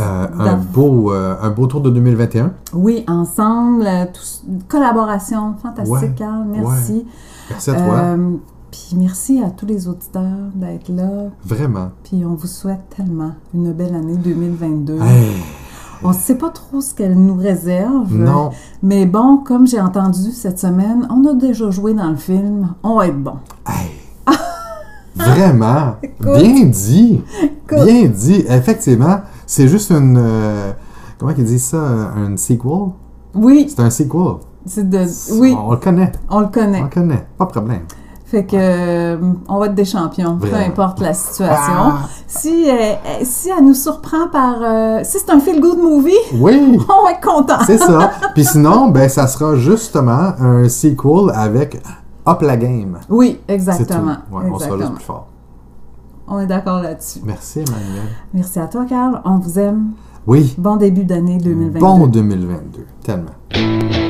[0.00, 2.52] Euh, un, beau, euh, un beau tour de 2021.
[2.72, 4.06] Oui, ensemble, euh,
[4.48, 7.06] une collaboration fantastique, Ouais, Carl, merci.
[7.50, 7.94] Merci à toi.
[7.94, 8.30] Euh,
[8.70, 10.22] Puis merci à tous les auditeurs
[10.54, 11.28] d'être là.
[11.44, 11.90] Vraiment.
[12.04, 14.94] Puis on vous souhaite tellement une belle année 2022.
[15.02, 15.42] Hey,
[16.04, 18.12] On ne sait pas trop ce qu'elle nous réserve.
[18.14, 18.50] non.
[18.82, 22.74] Mais bon, comme j'ai entendu cette semaine, on a déjà joué dans le film.
[22.82, 23.34] On va être bon.
[23.66, 23.90] Hey.
[25.14, 25.96] Vraiment?
[26.02, 26.38] Écoute.
[26.38, 27.22] Bien dit.
[27.42, 27.84] Écoute.
[27.84, 28.44] Bien dit.
[28.48, 30.16] Effectivement, c'est juste une.
[30.18, 30.72] euh,
[31.18, 32.70] comment ils disent ça euh, Un sequel?
[33.34, 34.36] Oui, C'est un sequel.
[34.66, 35.04] c'est de.
[35.38, 36.12] Oui, On le connaît.
[36.30, 36.80] on le connaît.
[36.80, 37.26] On le connaît.
[37.36, 37.82] Pas de problème.
[38.32, 41.54] Fait que euh, on va être des champions, peu importe la situation.
[41.68, 42.08] Ah.
[42.26, 44.54] Si, euh, euh, si elle nous surprend par...
[44.62, 46.78] euh, si c'est un feel-good movie, Oui.
[46.88, 47.58] on va être content.
[47.66, 48.10] C'est ça.
[48.34, 51.82] Puis sinon, ben, ça sera justement un sequel avec
[52.26, 53.00] Up la Game.
[53.10, 53.52] Oui, tout.
[53.52, 54.16] exactement.
[54.32, 55.26] On sera juste plus fort.
[56.26, 57.18] On est d'accord là-dessus.
[57.26, 58.08] Merci, Emmanuel.
[58.32, 59.20] Merci à toi, Carl.
[59.26, 59.90] On vous aime.
[60.26, 60.54] Oui.
[60.56, 61.78] Bon début d'année 2022.
[61.80, 62.86] Bon 2022.
[63.04, 64.00] Tellement.